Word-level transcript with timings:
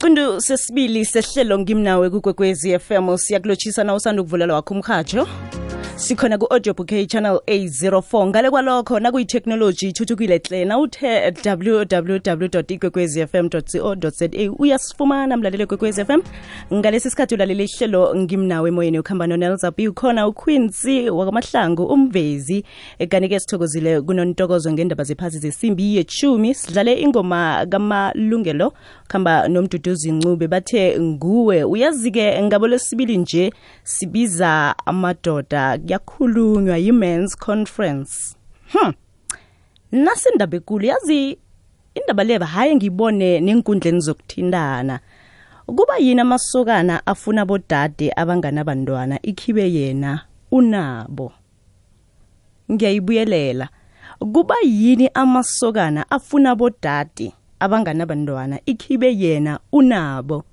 isiqundu 0.00 0.40
sesibili 0.40 1.04
sehlelo 1.04 1.58
ngimnawe 1.58 2.10
kugwekwezi 2.10 2.78
FM 2.78 3.16
siyakulotshisa 3.16 3.84
na 3.84 3.94
usanda 3.94 4.22
ukuvulelwa 4.22 4.56
wakho 4.56 4.74
umhajo 4.74 5.28
sikhona 6.00 6.38
ku-audio 6.38 6.74
bouquet 6.74 7.06
channel 7.10 7.40
a04 7.46 8.26
ngale 8.26 8.50
kwalokho 8.50 9.00
nakuyithekhnoloji 9.00 9.88
ithuthukile 9.88 10.38
hle 10.48 10.64
nawuthe 10.64 11.32
www 11.44 12.60
ikwekwez 12.68 13.18
fm 13.18 13.48
co 13.48 13.60
za 14.10 14.28
uyasifumana 14.58 15.36
mlaleli 15.36 15.66
kwekwez 15.66 16.00
fm 16.00 16.20
ngalesi 16.74 17.10
sikhathi 17.10 17.34
ulalele 17.34 17.64
ihlelo 17.64 18.16
ngimnawe 18.16 18.68
emoyeni 18.68 18.98
ukuhamba 18.98 19.26
nonelzab 19.26 19.74
ukhona 19.88 20.28
uquincy 20.28 21.10
wakwamahlangu 21.10 21.84
umvezi 21.84 22.64
kanti-ke 23.08 23.40
sithokozile 23.40 24.00
kunontokozo 24.00 24.72
ngendaba 24.72 25.04
zephasi 25.04 25.38
zesimbi 25.38 25.96
yechumi 25.96 26.54
sidlale 26.54 27.00
ingoma 27.00 27.66
kamalungelo 27.70 28.72
kuhamba 29.10 29.48
nomduduzi 29.48 30.12
ncube 30.12 30.48
bathe 30.48 31.00
nguwe. 31.00 31.64
Uyazi-ke 31.64 32.42
ngabo 32.42 32.68
lesibili 32.68 33.16
nje 33.16 33.52
sibiza 33.82 34.74
amadoda 34.86 35.78
kuyakhulunywa 35.90 36.76
yi-mans 36.76 37.36
conference. 37.36 38.36
Hmm. 38.72 38.92
nasindaba 39.92 40.56
ekulu 40.56 40.86
yazi 40.86 41.38
indaba 41.94 42.24
leba 42.24 42.46
hayi 42.46 42.74
ngibone 42.76 43.40
nenkundleni 43.40 44.00
zokuthintana. 44.00 45.00
Kuba 45.66 45.98
yini 45.98 46.20
amasokana 46.20 47.06
afuna 47.06 47.44
bodade 47.46 48.12
abanganabantwana 48.16 49.22
ikhibe 49.22 49.72
yena 49.72 50.26
unabo? 50.50 51.32
Ngiyayibuyelela. 52.72 53.68
Kuba 54.18 54.54
yini 54.62 55.10
amasokana 55.14 56.10
afuna 56.10 56.54
bodade 56.54 57.32
abanganabantwana 57.60 58.60
ikhibe 58.66 59.14
yena 59.18 59.60
unabo 59.72 60.44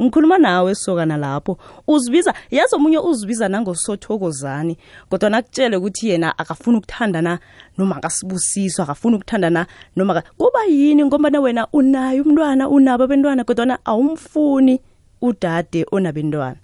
ngikhuluma 0.00 0.38
nawe 0.38 0.74
sokana 0.74 1.16
lapho. 1.16 1.58
Uzibiza 1.88 2.34
yazi 2.50 2.74
omunye 2.76 2.98
uzibiza 2.98 3.48
nangosothokozani 3.48 4.76
kodwa 5.08 5.30
nakutshele 5.30 5.76
ukuthi 5.76 6.08
yena 6.08 6.38
akafuni 6.38 6.76
ukuthandana 6.78 7.38
noma 7.78 7.96
akasibusiswa 7.96 8.84
akafuni 8.84 9.16
ukuthandana 9.16 9.66
noma 9.96 10.22
kuba 10.38 10.64
yini? 10.64 11.04
Ngombana 11.04 11.40
wena 11.40 11.66
unayo 11.72 12.22
umntwana 12.22 12.68
unabo 12.68 13.04
abentwana 13.04 13.44
kodwana 13.44 13.78
awumfuni 13.84 14.80
udade 15.22 15.86
onabentwana 15.92 16.63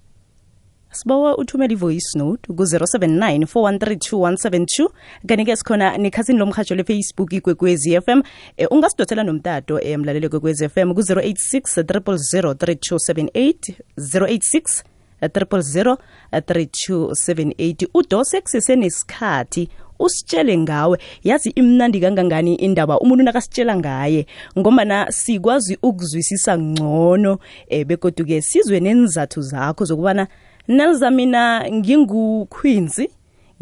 sibawa 0.92 1.38
uthumele 1.38 1.74
i-voice 1.74 2.18
note 2.18 2.52
ku-079 2.52 3.44
4132172 3.44 4.88
kanti-ke 5.26 5.56
sikhona 5.56 5.98
nekhasini 5.98 6.38
lomhatsho 6.38 6.74
lefacebook 6.74 7.32
ikwekwezi 7.32 8.00
FM 8.00 8.22
e, 8.56 8.66
ungasidothela 8.66 9.24
nomtato 9.24 9.80
e, 9.80 9.96
mlalelo 9.96 10.28
kwekwezi 10.28 10.68
FM 10.68 10.94
ku-086 10.94 11.82
3003278 11.82 13.74
086 13.98 14.82
300 15.22 15.96
3278 16.32 17.86
udose 17.94 18.40
kusesenesikhathi 18.40 19.68
usitshele 19.98 20.58
ngawe. 20.58 20.98
Yazi 21.24 21.50
imnandi 21.50 22.00
kangangani 22.00 22.54
indaba 22.54 22.98
umuntu 22.98 23.24
nakasitshela 23.24 23.76
ngaye 23.76 24.26
ngombana 24.58 25.12
sikwazi 25.12 25.78
ukuzwisisa 25.82 26.58
ngcono 26.58 27.38
um 27.70 27.84
begoduke 27.84 28.42
sizwe 28.42 28.80
nenzathu 28.80 29.42
zakho 29.42 29.84
zokubana 29.84 30.26
nelza 30.70 31.10
mina 31.10 31.70
ngingukhwinzi 31.70 33.10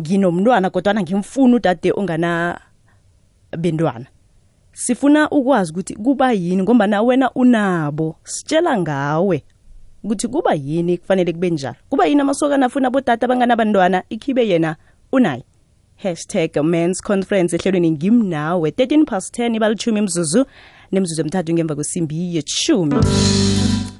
nginomntwana 0.01 0.71
kodwana 0.71 1.03
ngimfuna 1.03 1.57
udade 1.57 1.93
ongana 1.93 2.61
bentwana. 3.59 4.07
Sifuna 4.73 5.31
ukwazi 5.31 5.73
ukuthi 5.73 5.95
kuba 5.95 6.33
yini 6.33 6.63
ngombana 6.63 7.03
wena 7.03 7.33
unabo 7.33 8.17
sitshela 8.25 8.79
ngawe 8.79 9.45
ukuthi 10.05 10.29
kuba 10.29 10.55
yini 10.55 10.99
kufanele 10.99 11.33
kube 11.33 11.51
njalo. 11.51 11.77
Kuba 11.89 12.07
yini 12.07 12.21
amasokana 12.21 12.67
afuna 12.67 12.91
bodade 12.91 13.25
abanganabantwana 13.25 14.03
ikhibe 14.09 14.49
yena 14.49 14.77
unaye. 15.13 15.45
Hashtag 15.97 16.57
mans 16.63 17.03
conference 17.03 17.57
ehlelweni 17.57 17.91
ngimnawe. 17.91 18.71
13 18.71 19.05
past 19.05 19.39
10 19.39 19.57
ibalithumi 19.57 19.99
imzuzu 19.99 20.45
nemzuzu 20.93 21.21
emthathu 21.21 21.53
ngemva 21.53 21.75
kwesimbi 21.75 22.37
yechumi 22.37 22.97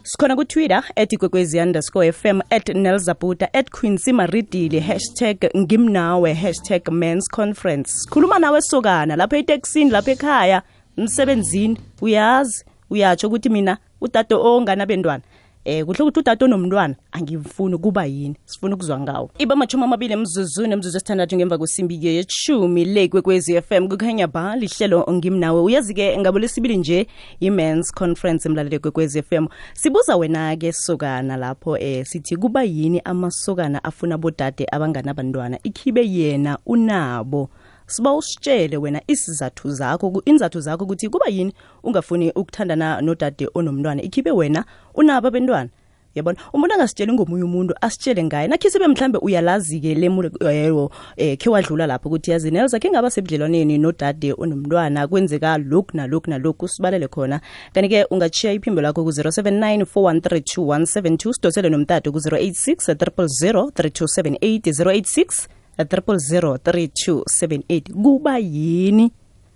sikhona 0.09 0.37
kutwitter 0.37 0.85
at 0.97 1.13
ikwekwezi 1.13 1.61
underscore 1.61 2.13
fm 2.13 2.41
at 2.51 2.69
nelzabuta 2.69 3.55
at 3.55 3.71
quincy 3.71 4.13
maridili 4.13 4.81
hashtag 4.81 5.37
ngimnawe 5.57 6.35
hashtag 6.35 6.89
mans 6.91 7.29
conference. 7.29 7.91
Sikhuluma 7.93 8.39
nawe 8.39 8.61
sokana 8.63 9.17
lapho 9.17 9.37
etekisini 9.37 9.91
lapho 9.91 10.11
ekhaya 10.11 10.63
emsebenzini. 10.97 11.79
Uyazi 12.01 12.65
uyatsho 12.91 13.27
ukuthi 13.27 13.49
mina 13.49 13.79
utato 14.01 14.43
onganabentwana 14.43 15.23
eh 15.65 15.85
kuhle 15.85 16.03
ukuthi 16.03 16.21
udade 16.21 16.45
onomntwana 16.45 16.95
angimfuni 17.13 17.79
kuba 17.79 18.05
yini? 18.05 18.37
Sifuna 18.45 18.75
ukuzwa 18.75 19.01
ngawo. 19.01 19.31
Iba 19.39 19.57
machumi 19.57 19.85
amabili 19.85 20.13
emzuzu 20.13 20.67
nemzuzu 20.67 20.97
esithandathu 20.97 21.37
ngemva 21.37 21.59
kwesimbi-ke 21.59 22.15
yeshumi 22.15 22.85
le 22.85 23.09
kwekwezi 23.09 23.63
m. 23.71 23.89
Kukhanya 23.89 24.27
ba 24.27 24.57
lihlelo 24.57 25.07
ngimnawe. 25.11 25.61
Uyazi-ke 25.61 26.19
ngabo 26.19 26.39
lesibili 26.39 26.77
nje 26.77 27.07
i-mans 27.41 27.93
conference 27.93 28.49
emlaleli 28.49 28.81
f 29.15 29.33
m. 29.33 29.49
Sibuza 29.75 30.17
wena-ke 30.17 30.73
sokana 30.73 31.37
lapho 31.37 31.77
eh 31.79 32.05
sithi 32.07 32.37
kuba 32.37 32.63
yini 32.63 33.01
amasokana 33.05 33.85
afuna 33.85 34.19
bodade 34.19 34.67
abanganabantwana? 34.73 35.59
Ikhibe 35.63 36.07
yena 36.09 36.59
unabo 36.67 37.51
siba 37.89 38.15
usitshele 38.15 38.77
wena 38.77 39.01
isizathu 39.07 39.71
zakho 39.71 40.23
inzathu 40.25 40.61
zakho 40.61 40.85
ukuthi 40.85 41.09
kuba 41.09 41.27
yini 41.29 41.53
ungafuni 41.83 42.31
ukuthandana 42.31 43.01
nodade 43.01 43.49
onomntwana. 43.55 44.03
Ikhibe 44.03 44.31
wena 44.31 44.65
unabo 44.95 45.29
abentwana. 45.29 45.71
Yabona? 46.15 46.39
Umuntu 46.53 46.75
angasitsheli 46.75 47.13
ngomunye 47.13 47.45
umuntu 47.45 47.75
asitshele 47.81 48.25
ngaye. 48.25 48.49
Nakhi 48.49 48.71
sibe 48.71 48.87
mhlambe 48.89 49.19
uyalazi-ke 49.19 49.95
leyo 49.95 50.91
eh 51.17 51.39
khe 51.39 51.51
wadlula 51.51 51.87
lapho 51.87 52.09
ukuthi 52.09 52.31
yazi 52.31 52.51
nelza 52.51 52.79
khe 52.79 52.91
ngaba 52.91 53.11
sebudlelwaneni 53.11 53.79
nodade 53.79 54.33
onomntwana. 54.33 55.09
Kwenzeka 55.09 55.59
lokhu 55.59 55.97
nalokhu 55.97 56.31
nalokhu 56.31 56.65
usibalele 56.65 57.09
khona. 57.09 57.41
Kanti-ke 57.75 58.07
ungatshiya 58.11 58.53
iphimbo 58.53 58.81
lakho 58.81 59.05
ku-079 59.05 59.85
4132172 59.85 61.33
sidosele 61.33 61.69
nomtato 61.69 62.13
ku-086 62.13 62.95
300 62.95 63.71
3278 63.71 64.73
086 64.73 65.49
003278 65.79 67.93
kuba 68.03 68.39
yini? 68.39 69.13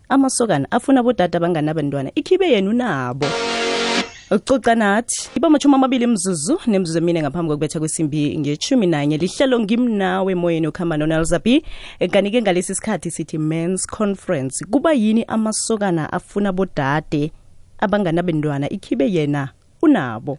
Amasokana 0.08 0.70
afuna 0.70 1.02
bodade 1.02 1.36
abanganabantwana 1.36 2.10
ikhibe 2.14 2.50
yena 2.50 2.70
unabo 2.70 3.26
ucoca 4.30 4.74
nathi 4.74 5.30
iba 5.36 5.50
machumi 5.50 5.74
amabili 5.74 6.06
mzuzu 6.06 6.60
nemzuzu 6.66 6.98
emine 6.98 7.22
ngaphambi 7.22 7.48
kokubetha 7.48 7.78
kwesimbi 7.78 8.38
ngechumi 8.38 8.86
nanye. 8.86 9.16
Lihlelo 9.16 9.60
ngimnawe 9.60 10.32
emoyeni 10.32 10.66
ukuhamba 10.66 10.96
nonelzabi 10.96 11.64
kanti-ke 12.10 12.42
ngalesi 12.42 12.74
sikhathi 12.74 13.10
sithi 13.10 13.38
mans 13.38 13.86
conference. 13.86 14.64
Kuba 14.64 14.92
yini 14.92 15.24
amasokana 15.24 16.12
afuna 16.12 16.52
bodade 16.52 17.32
abanganabentwana 17.78 18.70
ikhibe 18.70 19.12
yena 19.12 19.48
unabo 19.82 20.38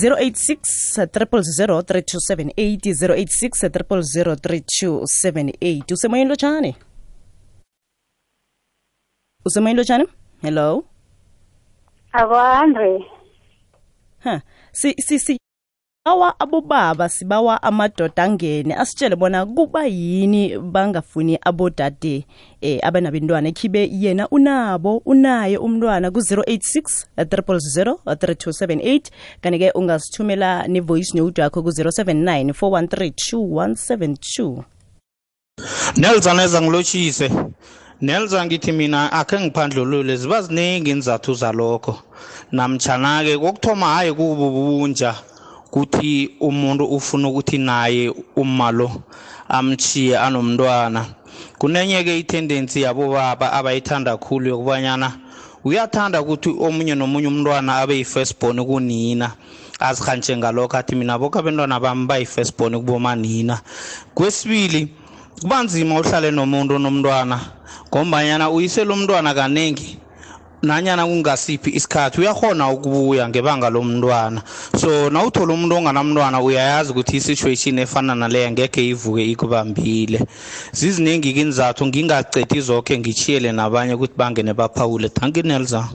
086 0.00 1.06
300 1.12 1.82
3278 1.82 2.94
086 2.94 3.68
300 3.70 4.34
3278 4.36 5.92
usemoyeni 5.92 6.28
lotshani 6.30 6.76
usemoyeni 9.44 9.78
lotshani 9.78 10.06
hello? 10.42 10.84
Akwandre 12.12 13.04
huh. 14.24 14.40
si 14.72 14.94
si 14.98 15.18
si 15.18 15.38
awa 16.04 16.40
abobaba 16.40 17.08
sibawa 17.08 17.62
amadoda 17.62 18.24
angene. 18.24 18.74
Asitshele 18.74 19.16
bona 19.16 19.46
kuba 19.46 19.86
yini 19.86 20.58
bangafuni 20.58 21.38
abodade 21.42 22.26
eh 22.60 22.80
abanabantwana 22.82 23.48
ekhibe 23.48 23.88
yena 23.92 24.28
unabo 24.28 25.02
unaye 25.04 25.58
umntwana 25.58 26.10
ku-086 26.10 27.06
300 27.18 27.94
3278 28.06 29.00
kanti-ke 29.40 29.70
ungasithumela 29.74 30.68
ne-voice 30.68 31.14
note 31.14 31.42
yakho 31.42 31.62
ku-079 31.62 32.52
413 32.52 34.62
nelza 35.96 36.34
neza 36.34 36.62
ngilotshise 36.62 37.30
nelza 38.00 38.46
ngithi 38.46 38.72
mina 38.72 39.12
akhe 39.12 39.40
ngiphandlulule. 39.40 40.16
Ziba 40.16 40.42
ziningi 40.42 40.90
inzathu 40.90 41.34
zalokho. 41.34 41.98
Namtshana-ke 42.52 43.38
kokuthoma 43.38 43.86
hhayi 43.86 44.12
kububunja 44.12 45.14
kuthi 46.00 46.30
umuntu 46.40 46.84
ufuna 46.84 47.28
ukuthi 47.28 47.58
naye 47.58 48.12
umalo 48.36 48.90
amchiye 49.48 50.18
anomntwana. 50.18 51.04
Kunenye-ke 51.58 52.18
itendensi 52.18 52.80
yabobaba 52.82 53.52
abayithanda 53.52 54.16
khulu 54.16 54.48
yokubanyana 54.48 55.12
uyathanda 55.64 56.22
ukuthi 56.22 56.56
omunye 56.56 56.94
nomunye 56.94 57.28
umntwana 57.28 57.76
abe 57.84 57.98
yi-firstborn 58.00 58.64
kunina. 58.64 59.32
Azihantshe 59.78 60.36
ngalokho 60.36 60.76
athi 60.76 60.96
mina 60.96 61.18
boke 61.18 61.38
abentwana 61.38 61.80
bami 61.80 62.06
bayi-firstborn 62.06 62.80
kubomanina. 62.80 63.60
Kwesibili 64.14 64.88
kuba 65.40 65.62
nzima 65.62 66.00
uhlale 66.00 66.30
nomuntu 66.30 66.74
onomntwana 66.80 67.40
ngombanyana 67.88 68.50
uyisela 68.50 68.94
umntwana 68.94 69.34
kaningi 69.34 69.98
nanyana 70.62 71.06
kungasiphi 71.06 71.70
isikhathi 71.70 72.20
uyahona 72.20 72.70
ukubuya 72.70 73.28
ngebanga 73.28 73.70
lomntwana 73.70 74.42
so 74.80 75.10
nawuthola 75.10 75.54
umuntu 75.54 75.76
onganamntwana 75.76 76.42
uyayazi 76.42 76.90
ukuthi 76.90 77.16
i-situation 77.16 77.78
efana 77.78 78.14
naleyo 78.14 78.50
ngekhe 78.50 78.82
ivuke 78.92 79.24
ikubambile 79.32 80.18
ziziningi-ke 80.72 81.40
inzathu 81.40 81.86
ngingacedi 81.86 82.60
zokhe 82.60 82.98
ngitshiyele 82.98 83.52
nabanye 83.52 83.94
ukuthi 83.94 84.16
bangene 84.20 84.52
baphawule 84.52 85.08
thanki 85.08 85.42
nelza 85.42 85.88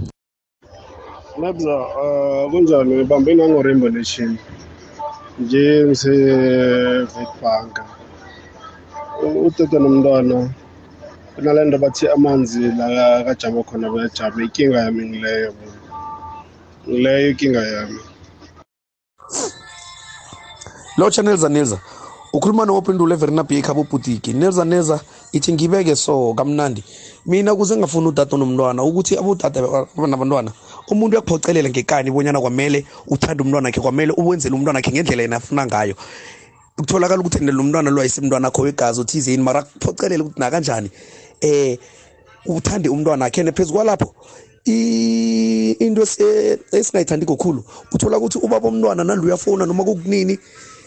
Nabza, 1.37 1.75
uh, 1.99 2.49
kunjani? 2.51 3.03
Bambe 3.03 3.35
nango 3.35 3.61
Rainbow 3.61 3.89
Nation. 3.89 4.37
Nje 5.39 5.83
ngise 5.83 6.09
Witbank. 7.11 7.79
Utata 9.45 9.79
nomntwana 9.79 10.49
kunale 11.35 11.65
nto 11.65 11.77
bathi 11.77 12.07
amanzi 12.07 12.59
la 12.59 13.23
kajama 13.23 13.63
khona 13.63 13.89
bayajama 13.89 14.43
inkinga 14.43 14.79
yami 14.79 15.09
ngileyo 15.09 15.53
mina. 15.59 15.77
ngileyo 16.87 17.29
inkinga 17.29 17.61
yami. 17.67 17.99
Lotsha 20.97 21.21
nelza 21.21 21.49
nelza 21.49 21.79
ukhuluma 22.33 22.65
nowophendula 22.65 23.15
everina 23.15 23.43
bhikha 23.43 23.73
bobhutiki 23.73 24.33
nelza 24.33 24.65
nelza 24.65 24.99
ithi 25.31 25.53
ngibeke 25.53 25.95
so 25.95 26.33
kamnandi. 26.33 26.83
Mina 27.25 27.55
kuze 27.55 27.75
ngingafuni 27.75 28.07
udade 28.07 28.35
onomntwana 28.35 28.83
ukuthi 28.83 29.17
abodade 29.17 29.59
nabantwana 30.07 30.51
umuntu 30.87 31.17
uyakuphocelela 31.17 31.69
ngekani 31.69 32.11
bonyana 32.11 32.39
kwamele 32.39 32.85
uthande 33.07 33.43
umntwana 33.43 33.69
akhe 33.69 33.81
kwamele 33.81 34.13
uwenzele 34.17 34.55
umntwana 34.55 34.79
akhe 34.79 34.91
ngendlela 34.91 35.23
yena 35.23 35.35
afuna 35.35 35.65
ngayo. 35.65 35.95
Kutholakala 36.77 37.21
ukuthi 37.21 37.39
lo 37.39 37.63
mntwana 37.63 37.89
lo 37.89 38.01
ayisemntwana 38.01 38.47
akho 38.47 38.61
wegazi 38.61 39.01
uthizeni 39.01 39.43
mara 39.43 39.63
kuphocelela 39.63 40.23
ukuthi 40.23 40.39
nakanjani. 40.39 40.91
Eh 41.45 41.77
uthande 42.45 42.89
umntwana 42.89 43.25
akhe 43.25 43.43
phezu 43.51 43.73
kwalapho. 43.73 44.13
I- 44.67 45.75
into 45.79 46.01
esi- 46.01 46.57
esingayithandi 46.71 47.25
kakhulu 47.25 47.63
uthola 47.93 48.17
ukuthi 48.17 48.39
ubaba 48.41 48.67
omntwana 48.67 49.03
nandi 49.03 49.27
uyafona 49.27 49.65
noma 49.65 49.83
kukunini 49.83 50.39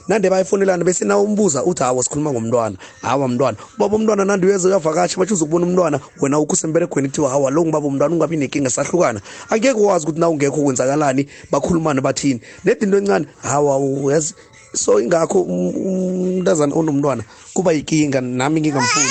nande 0.08 0.28
bayifonelana 0.30 0.84
bese 0.84 1.04
nawe 1.04 1.22
umbuza 1.22 1.62
uthi 1.64 1.82
hawa 1.82 2.02
sikhuluma 2.02 2.32
ngomntwana. 2.32 2.76
Hawa 3.02 3.28
mntwana. 3.28 3.56
Ubaba 3.76 3.96
omntwana 3.96 4.24
nandi 4.24 4.46
uyeza 4.46 4.68
uyavakatsha 4.68 5.18
batsho 5.18 5.34
uzokubona 5.34 5.66
umntwana. 5.66 6.00
Wena 6.20 6.38
ukho 6.40 6.56
semberegweni 6.56 7.08
kuthiwa 7.08 7.30
hawa 7.30 7.50
lo 7.50 7.62
ngibaba 7.62 7.86
omntwana 7.86 8.14
ungabi 8.14 8.36
nenkinga 8.36 8.70
sahlukana. 8.70 9.20
Angeke 9.50 9.78
wazi 9.78 10.06
ukuthi 10.06 10.20
na 10.20 10.28
ungekho 10.28 10.62
kwenzakalani 10.62 11.28
bakhulumane 11.52 12.00
bathini. 12.00 12.40
Nedinto 12.64 12.98
encane 12.98 13.26
hawa 13.42 13.78
uyazi 13.78 14.34
so 14.74 15.00
ingakho 15.00 15.42
um- 15.42 15.76
umntazana 15.76 16.74
onomntwana 16.74 17.22
kuba 17.54 17.72
yikinga 17.72 18.20
nami 18.20 18.60
ngingamfuni. 18.60 19.06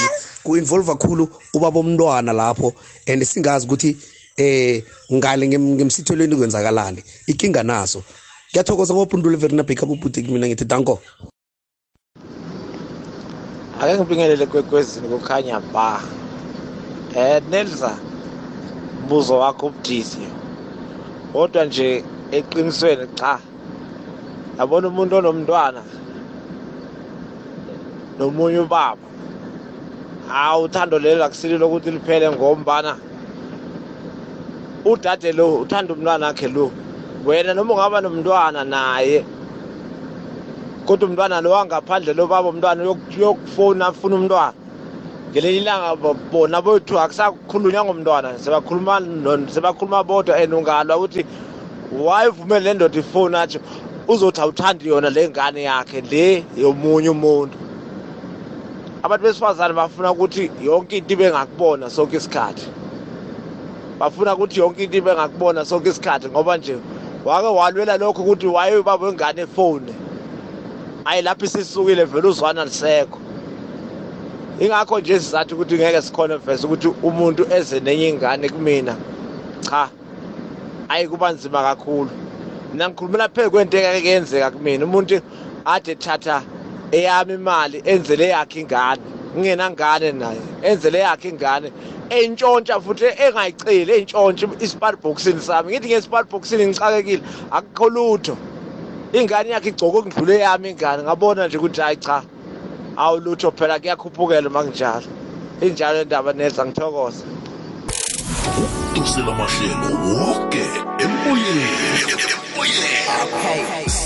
Ku-involve 0.48 0.88
kakhulu 0.96 1.30
ubaba 1.56 1.80
omntwana 1.82 2.34
lapho 2.34 2.74
and 3.08 3.24
singazi 3.26 3.68
ukuthi 3.68 3.92
eh 4.38 4.84
ngale 5.14 5.48
ngem- 5.50 5.76
ngemsithelweni 5.78 6.38
kwenzakalani. 6.38 7.04
Ikinga 7.28 7.64
naso. 7.64 8.04
Ngiyathokoza 8.52 8.96
ngophendula 8.96 9.38
verina 9.38 9.64
backup 9.64 9.92
ubhutik 9.92 10.30
mina 10.30 10.48
ngithi 10.48 10.66
danko. 10.66 11.02
Ake 13.74 13.98
ngibingelele 13.98 14.48
kwekwezini 14.48 15.10
kukhanya 15.10 15.62
ba. 15.74 16.04
Eh 17.10 17.44
Nelza 17.44 18.04
mbuzo 19.00 19.40
wakho 19.40 19.68
ubudisi. 19.68 20.38
Kodwa 21.34 21.66
nje 21.66 22.10
eqinisweni 22.32 23.08
cha 23.16 23.42
yabona 24.60 24.88
umuntu 24.90 25.16
onomntwana 25.18 25.84
nomunye 28.18 28.60
ubaba. 28.60 29.10
Hawu 30.30 30.64
uthando 30.66 31.00
lelo 31.00 31.26
akusilo 31.26 31.58
lokuthi 31.58 31.92
liphele 31.92 32.32
ngombana 32.32 32.98
udade 34.86 35.32
lo 35.34 35.58
uthanda 35.62 35.94
umntwana 35.94 36.26
wakhe 36.28 36.48
lo. 36.48 36.72
Wena 37.26 37.54
noma 37.54 37.74
ungaba 37.74 38.02
nomntwana 38.02 38.64
naye 38.64 39.26
kodwa 40.86 41.10
umntwana 41.10 41.42
lo 41.42 41.52
wangaphandle 41.52 42.14
lo 42.14 42.28
baba 42.28 42.50
umntwana 42.50 42.84
uyok- 42.84 43.18
uyokufona 43.18 43.88
afuna 43.88 44.16
umntwana. 44.16 44.54
Ngelinye 45.32 45.58
ilanga 45.62 45.96
bo- 45.96 46.18
bona 46.32 46.62
boyithu 46.62 47.00
akusakhulunywa 47.00 47.86
ngomntwana 47.86 48.40
sebakhuluma 48.40 49.00
no- 49.00 49.48
sebakhuluma 49.48 50.04
bodwa 50.04 50.36
and 50.38 50.54
ungalwa 50.54 50.98
ukuthi 50.98 51.26
wayevumele 51.92 52.64
le 52.66 52.74
ndoda 52.74 53.00
ifoni 53.00 53.38
atsho 53.38 53.60
uzothi 54.08 54.42
awuthandi 54.42 54.88
yona 54.90 55.10
le 55.10 55.30
ngane 55.30 55.64
yakhe 55.64 56.02
le 56.02 56.46
yomunye 56.58 57.10
umuntu. 57.10 57.58
Abantu 59.08 59.24
besifazane 59.24 59.74
bafuna 59.74 60.12
ukuthi 60.12 60.52
yonke 60.64 60.98
into 60.98 61.14
ibe 61.14 61.32
ngakubona 61.32 61.90
sonke 61.90 62.18
isikhathi. 62.18 62.68
Bafuna 64.00 64.36
ukuthi 64.36 64.60
yonke 64.60 64.84
into 64.84 64.98
ibe 64.98 65.16
ngakubona 65.16 65.66
sonke 65.66 65.90
isikhathi 65.90 66.30
ngoba 66.30 66.58
nje 66.58 66.78
wake 67.26 67.48
walwela 67.48 67.98
lokho 67.98 68.22
ukuthi 68.22 68.48
waye 68.48 68.78
ubaba 68.78 69.06
wengane 69.06 69.42
efoni 69.42 69.94
ayi 71.06 71.22
lapho 71.22 71.46
isisukile 71.46 72.04
vele 72.06 72.28
uzwana 72.28 72.66
lisekho 72.66 73.20
ingakho 74.60 75.00
nje 75.00 75.20
sizathu 75.20 75.56
ukuthi 75.56 75.76
ngeke 75.76 76.02
sikhone 76.02 76.36
mfese 76.36 76.66
ukuthi 76.68 76.88
umuntu 77.04 77.46
eze 77.54 77.80
nenye 77.80 78.10
ingane 78.10 78.50
kumina. 78.50 78.96
Cha 79.62 79.90
ayi 80.90 81.08
kuba 81.08 81.32
nzima 81.32 81.64
kakhulu. 81.64 82.10
Mina 82.74 82.90
ngikhulumela 82.90 83.30
phezu 83.30 83.52
kwento 83.52 83.78
ekake 83.78 84.08
yenzeka 84.08 84.52
kumina. 84.52 84.86
Umuntu 84.86 85.22
ade 85.66 85.96
thatha 85.96 86.44
eyami 86.92 87.34
imali 87.34 87.82
enzele 87.86 88.28
yakhe 88.28 88.60
ingane 88.60 89.02
ngingenangane 89.36 90.12
naye 90.12 90.42
enzele 90.64 91.00
yakhe 91.00 91.30
ingane 91.30 91.72
entshontsha 92.10 92.80
futhi 92.82 93.06
engayiceli 93.26 93.92
entshontsha 94.00 94.48
isipalibhokisini 94.60 95.42
sami. 95.42 95.68
Ngithi 95.72 95.88
ngesipalibhokisini 95.88 96.68
ngicakekile 96.68 97.24
akukho 97.52 97.90
lutho. 97.90 98.38
Ingane 99.14 99.50
yakhe 99.50 99.70
igcoke 99.70 99.98
okudlule 99.98 100.40
yami 100.40 100.70
ingane 100.70 101.04
ngabona 101.04 101.48
nje 101.48 101.58
ukuthi 101.58 101.82
hayi 101.82 101.98
cha 101.98 102.24
awulutho 102.98 103.52
phela 103.52 103.80
kuyakhuphukela 103.80 104.48
uma 104.50 104.64
kunjalo. 104.64 105.08
Injalo 105.62 106.02
indaba 106.02 106.34
neza 106.34 106.66
ngithokoza 106.66 107.26
udosela 108.98 109.34
mahlelo 109.34 109.90
woke 110.06 110.64
emoyeni. 111.00 111.68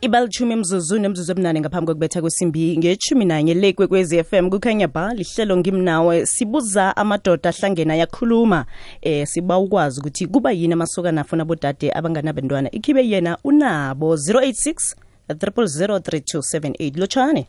ibalithumi 0.05 0.53
emzuzu 0.53 0.99
nemzuzu 0.99 1.31
ebunane 1.31 1.59
ngaphambi 1.61 1.87
kokubetha 1.87 2.21
kwesimbi 2.21 2.77
ngechumi 2.77 3.25
nanye 3.25 3.53
le 3.53 3.73
kwekwezi 3.73 4.23
FM 4.23 4.49
kukhanya 4.49 4.87
ba 4.87 5.13
lihlelo 5.13 5.57
ngimnawe 5.57 6.25
sibuza 6.25 6.97
amadoda 6.97 7.49
ahlangena 7.49 7.93
ayakhuluma 7.93 8.65
eh 9.01 9.25
siba 9.27 9.57
ukwazi 9.57 9.99
ukuthi 9.99 10.27
kuba 10.27 10.51
yini 10.51 10.73
amasokana 10.73 11.21
afuna 11.21 11.41
abodade 11.43 11.91
abanganabantwana 11.91 12.71
ikhibe 12.71 13.07
yena 13.09 13.37
unabo 13.43 14.15
086 14.15 14.95
3003278 15.29 16.99
lotshane 16.99 17.47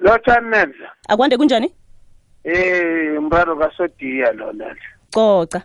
Lotshani 0.00 0.48
Nenza. 0.50 0.88
akwande 1.08 1.36
kunjani 1.36 1.72
Eh 2.44 3.18
umraro 3.18 3.56
kasodiya 3.56 4.32
lo 4.32 4.52
Nenza. 4.52 4.88
coca 5.14 5.62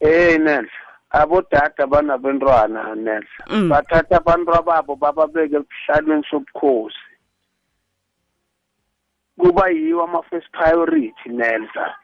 Eh 0.00 0.38
Nenza. 0.40 0.79
Abodada 1.10 1.86
banabantwana 1.86 2.94
Nenza. 2.94 3.42
Mm. 3.50 3.68
Bathatha 3.68 4.16
abantu 4.16 4.52
babo 4.64 4.96
bababeke 4.96 5.56
esihlalweni 5.56 6.24
sobukhosi. 6.30 6.96
Kuba 9.38 9.68
yiwo 9.70 10.02
ama 10.04 10.22
first 10.22 10.46
priority 10.52 11.28
Nenza. 11.28 11.94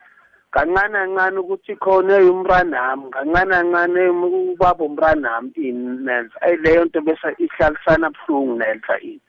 kancane 0.51 0.93
kancane 0.93 1.37
ukuthi 1.39 1.75
khona 1.75 2.17
umranami 2.17 3.11
kancane 3.11 3.51
kancane 3.51 4.09
ubaba 4.09 4.85
umranami 4.85 5.51
ini 5.55 5.97
Nenza. 6.03 6.41
Ayileyo 6.41 6.85
nto 6.85 7.01
bese 7.01 7.27
ihlalisana 7.37 8.09
buhlungu 8.09 8.55
Nenza 8.57 8.99
ini. 9.01 9.21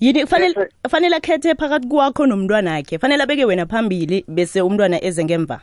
yini 0.00 0.26
fanele 0.26 0.54
Bese- 0.54 0.88
fanele 0.88 1.16
akhethe 1.16 1.54
phakathi 1.54 1.88
kwakho 1.88 2.26
nomntwana 2.26 2.74
akhe 2.74 2.98
fanele 2.98 3.22
abeke 3.22 3.44
wena 3.44 3.66
phambili 3.66 4.24
bese 4.28 4.60
umntwana 4.60 5.04
eze 5.04 5.24
ngemva 5.24 5.60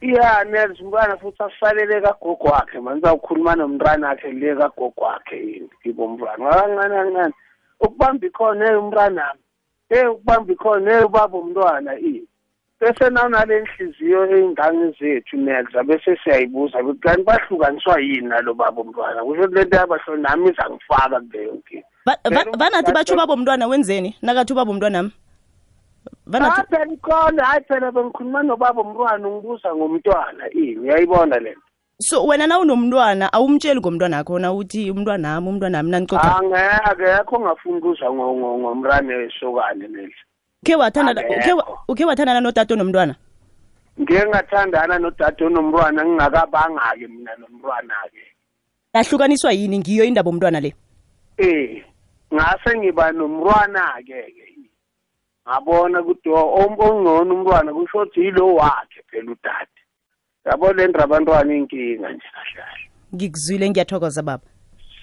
ya 0.00 0.44
nels 0.44 0.80
umntwana 0.80 1.16
futhi 1.16 1.42
asalele 1.42 2.00
kagogo 2.00 2.46
wakhe 2.48 2.80
manje 2.80 2.98
uzawukhuluma 3.00 3.54
nomntwana 3.54 4.10
akhe 4.10 4.32
le 4.32 4.56
kagogo 4.56 5.04
wakhe 5.04 5.36
yini 5.36 5.70
kibo 5.82 6.04
umntwana 6.04 6.50
kancane 6.50 6.94
kancane 6.94 7.34
ukubamba 7.80 8.26
ikhona 8.26 8.66
hey 8.66 8.76
umntwanami 8.76 9.40
hey 9.88 10.06
ukubamba 10.06 10.52
ikhona 10.52 10.92
hey 10.94 11.04
ubaba 11.04 11.38
umntwana 11.38 11.98
ini 11.98 12.22
bese 12.80 13.10
nanale 13.10 13.60
nhliziyo 13.60 14.26
ey'ngane 14.36 14.94
zethu 15.00 15.36
nelza 15.36 15.82
bese 15.82 16.16
siyayibuza 16.24 16.78
ukuthi 16.78 17.00
kanti 17.00 17.22
bahlukaniswa 17.22 18.00
yini 18.00 18.26
nalo 18.28 18.54
baba 18.54 18.80
umntwana? 18.82 19.24
Kusho 19.24 19.42
ukuthi 19.42 19.54
lento 19.54 19.76
yabahlo 19.76 20.16
nami 20.16 20.50
izangifaka 20.50 21.20
kuleyo 21.20 21.54
nkinga 21.54 21.86
Ba- 22.06 22.16
ba- 22.24 22.30
Phela 22.30 22.56
banathi 22.56 22.92
batsho 22.92 23.14
umthatha- 23.14 23.16
babo 23.16 23.36
mntwana 23.36 23.66
wenzeni? 23.66 24.16
Nakathi 24.22 24.52
ubaba 24.52 24.70
umntwanami 24.70 25.10
phela 26.70 26.92
ikhona 26.92 27.44
hayi 27.44 27.64
phela 27.68 27.92
bengikhuluma 27.92 28.42
nobaba 28.42 28.82
umntwana 28.82 29.28
ungibuza 29.28 29.74
ngomntwana 29.74 30.50
ini 30.52 30.76
uyayibona 30.78 31.38
le 31.38 31.56
so 32.00 32.24
wena 32.26 32.46
na 32.46 32.58
unomntwana 32.58 33.32
awumtsheli 33.32 33.80
ngomntwana 33.80 34.18
akho 34.18 34.38
na 34.38 34.52
uthi 34.52 34.90
umntwanami 34.90 35.48
umntwanami 35.48 35.90
nanicoca 35.90 36.36
Ange- 36.38 36.80
akekho 36.84 37.36
ongafuni 37.36 37.78
ukuzwa 37.78 38.10
ngo- 38.10 38.34
ngo- 38.36 38.58
ngomrane 38.58 39.14
wesokane 39.14 39.88
leli 39.88 40.14
ukhe 40.62 40.74
wathandana 40.76 41.20
ukhe 41.28 41.52
wa- 41.52 41.78
ukhe 41.88 42.04
wathandana 42.04 42.40
notata 42.40 42.74
onomntwana 42.74 43.14
ngike 44.00 44.26
ngathandana 44.28 44.98
nodade 44.98 45.44
onomntwana 45.44 46.04
ngingakabanga-ke 46.04 47.06
mina 47.08 47.32
nomntwana-ke. 47.36 48.22
Yahlukaniswa 48.94 49.52
yini? 49.52 49.78
Ngiyo 49.78 50.04
indaba 50.04 50.30
omntwana 50.30 50.60
le? 50.60 50.74
Eh 51.38 51.82
ngase 52.34 52.78
ngiba 52.78 53.10
nomntwana-ke 53.12 54.22
ke 54.22 54.47
ngabona 55.48 56.00
ukuthi 56.00 56.28
ongcono 56.28 57.34
umntwana 57.34 57.72
kusho 57.72 57.98
ukuthi 57.98 58.20
yilo 58.20 58.54
wakhe 58.54 59.00
phela 59.08 59.32
udade. 59.32 59.80
Yabo 60.46 60.72
le 60.72 60.86
ndaba 60.86 61.04
abantwana 61.04 61.54
inkinga 61.54 62.12
nje 62.12 62.28
kahle 62.34 62.64
ngikuzwile 63.14 63.70
ngiyathokoza 63.70 64.22
baba. 64.22 64.46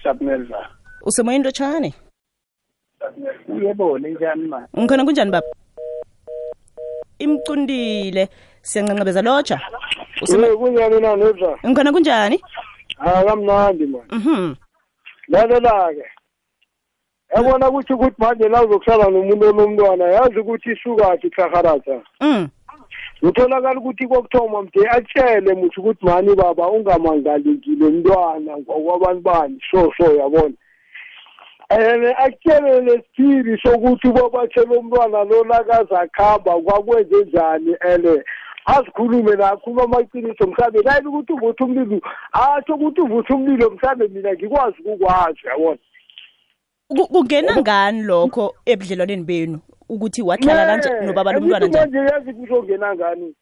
Sabmelva 0.02 0.70
usemoyeni 1.02 1.44
lotshane 1.44 1.94
uyebone 3.48 4.10
njani 4.10 4.48
ma? 4.48 4.68
Ngikhona 4.78 5.04
kunjani 5.04 5.30
baba? 5.30 5.46
Imcundile. 7.18 8.28
Siyancancabeza 8.62 9.22
lotsha. 9.22 9.60
Kunjani 10.58 11.00
na 11.00 11.16
nezwa 11.16 11.58
ngikhona 11.66 11.92
kunjani? 11.92 12.42
Akamnandi 12.98 13.86
ma. 13.86 13.98
Mhm. 14.10 14.54
Lalela-ke 15.28 16.06
yabona 17.34 17.68
ukuthi 17.68 17.92
ukuthi 17.92 18.14
manje 18.18 18.48
la 18.48 18.64
uzokuhlala 18.64 19.10
nomuntu 19.10 19.48
onomntwana 19.48 20.04
yazi 20.04 20.38
ukuthi 20.38 20.70
isukaphi 20.72 21.30
kusaharaja 21.30 22.00
mm. 22.20 22.48
Utholakala 23.22 23.80
ukuthi 23.80 24.06
kokuthoma 24.08 24.62
mde 24.62 24.88
atshele 24.88 25.54
muthi 25.54 25.80
ukuthi 25.80 26.06
mani 26.06 26.34
baba 26.34 26.68
ungamangalekile 26.68 27.86
mntwana 27.90 28.58
ngokwabantu 28.58 29.20
bani? 29.22 29.60
So 29.70 29.92
so 29.96 30.14
yabona. 30.14 30.54
And 31.70 32.04
akutshele 32.04 32.80
nesithiri 32.80 33.58
sokuthi 33.62 34.08
bobatshele 34.08 34.76
umntwana 34.76 35.24
lo 35.24 35.44
nakazakhamba 35.44 36.52
kwakwenze 36.60 37.24
njani 37.24 37.74
and 37.80 38.22
azikhulume 38.66 39.36
la 39.36 39.50
akhuluma 39.50 39.84
amaqiniso 39.84 40.46
mhlambe 40.46 40.82
layini 40.82 41.08
ukuthi 41.08 41.32
uvutha 41.32 41.64
umlilo? 41.64 42.00
Atsho 42.32 42.74
ukuthi 42.74 43.00
uvutha 43.00 43.34
umlilo 43.34 43.70
mhlambe 43.70 44.08
mina 44.08 44.32
ngikwazi 44.32 44.76
ukukwazi 44.84 45.40
yabona. 45.46 45.78
Ku- 45.78 45.85
kungena 46.88 47.56
ngani 47.56 48.02
lokho 48.02 48.54
ebudlelwaneni 48.66 49.24
benu? 49.24 49.58
Ukuthi 49.88 50.22
wahlala 50.22 50.66
kanje 50.66 51.06
nobaba 51.06 51.32
lomntwana 51.32 51.66
njani? 51.66 51.92
manje 51.92 52.12
yazi 52.12 52.32
kuzongena 52.32 52.94
ngani? 52.94 53.34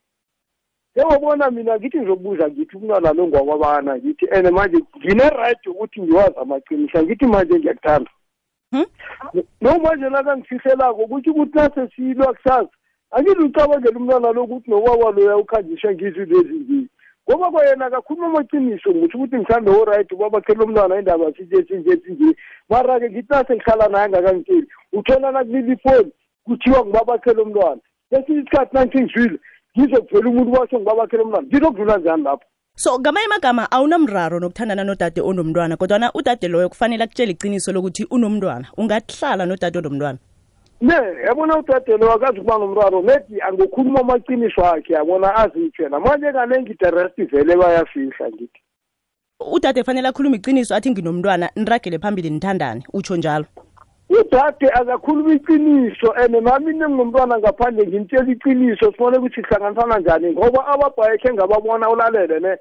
Njengobona 0.97 1.51
mina 1.51 1.79
ngithi 1.79 1.99
ngizokubuza 1.99 2.49
ngithi 2.49 2.77
umntwana 2.77 3.13
lo 3.13 3.27
ngwakwabana 3.27 3.97
ngithi 3.97 4.27
and 4.33 4.51
manje 4.51 4.79
ngine-right 4.99 5.67
yokuthi 5.67 6.03
ngiwazi 6.03 6.37
amaqiniso. 6.43 7.03
Ngithi 7.03 7.27
manje 7.27 7.55
ngiyakuthanda. 7.59 8.11
Hmm? 8.71 8.87
no 9.61 9.79
manje 9.79 10.09
nakangifihlelako 10.09 11.07
kutho 11.07 11.31
ukuthi 11.31 11.59
nasesiyilwa 11.59 12.35
kusasa 12.35 12.69
angithi 13.11 13.43
ucabangela 13.43 13.99
umntwana 13.99 14.33
lo 14.33 14.45
ukuthi 14.45 14.71
nokwakwa 14.71 15.13
loya 15.13 15.37
ukhanjiswe 15.37 15.95
ngizinto 15.95 16.37
ezimbili 16.41 16.89
ngoba 17.31 17.51
kwayena 17.51 17.91
kakhuluma 17.91 18.27
amaqiniso 18.27 18.91
ngitho 18.91 19.19
ukuthi 19.19 19.37
mhlawumbe 19.37 19.71
oright 19.71 20.13
ubabakhela 20.13 20.65
umntwana 20.65 20.99
indaba 20.99 21.33
sinje 21.37 21.65
sinje 21.69 21.97
sinje 22.05 22.37
mara-ke 22.71 23.11
ngithi 23.11 23.33
nasengihlala 23.33 23.89
naye 23.89 24.05
angakangitsheli 24.05 24.67
uthola 24.93 25.33
nakulila 25.33 25.73
ifoni 25.73 26.13
kuthiwa 26.45 26.87
ngibabakhela 26.87 27.43
umntwana. 27.43 27.81
Kwesinye 28.09 28.41
isikhathi 28.41 28.75
nangithingizwile 28.75 29.39
ngizokuvela 29.79 30.29
umuntu 30.31 30.53
washo 30.53 30.77
ngibabakhela 30.77 31.23
umntwana. 31.23 31.47
Ngizokudlula 31.47 31.97
njani 31.99 32.23
lapho? 32.23 32.45
So 32.77 32.99
ngamanye 32.99 33.27
amagama 33.27 33.71
awunamraro 33.71 34.41
nokuthandana 34.41 34.85
nodade 34.85 35.21
onomntwana 35.21 35.77
kodwana 35.77 36.13
udade 36.15 36.49
loyo 36.49 36.69
kufanele 36.69 37.05
akutshele 37.05 37.33
iqiniso 37.33 37.73
lokuthi 37.73 38.05
unomntwana. 38.11 38.67
Ungahlala 38.77 39.47
nodade 39.47 39.79
onomntwana. 39.79 40.19
Ne 40.81 40.95
yabona 41.27 41.59
udade 41.59 41.97
lo 41.97 42.13
akazi 42.13 42.39
ukuba 42.39 42.59
nomraro 42.59 43.03
maybe 43.03 43.41
angokhuluma 43.43 44.01
amaqiniso 44.01 44.65
akhe 44.65 44.93
yabona 44.93 45.35
azitshela 45.37 46.01
manje 46.01 46.33
kanengi 46.33 46.75
the 46.79 46.91
rest 46.91 47.17
vele 47.17 47.57
bayafihla 47.57 48.29
ngithi. 48.29 48.61
Udade 49.41 49.81
kufanele 49.81 50.09
akhulume 50.09 50.37
iqiniso 50.37 50.75
athi 50.75 50.91
nginomntwana 50.91 51.51
niragele 51.57 51.99
phambili 51.99 52.31
nithandane 52.31 52.83
utsho 52.93 53.17
njalo. 53.17 53.47
Udade 54.11 54.69
akakhuluma 54.71 55.35
iqiniso 55.35 56.13
and 56.17 56.35
nami 56.43 56.73
ningumntwana 56.73 57.39
ngaphandle 57.39 57.87
ngimtshela 57.87 58.33
iqiniso 58.33 58.93
sibone 58.93 59.19
ukuthi 59.19 59.43
sihlanganisana 59.43 59.99
njani 59.99 60.33
ngoba 60.33 60.67
ababhayekhe 60.67 61.33
ngababona 61.33 61.91
ulalele 61.91 62.41
ne? 62.41 62.57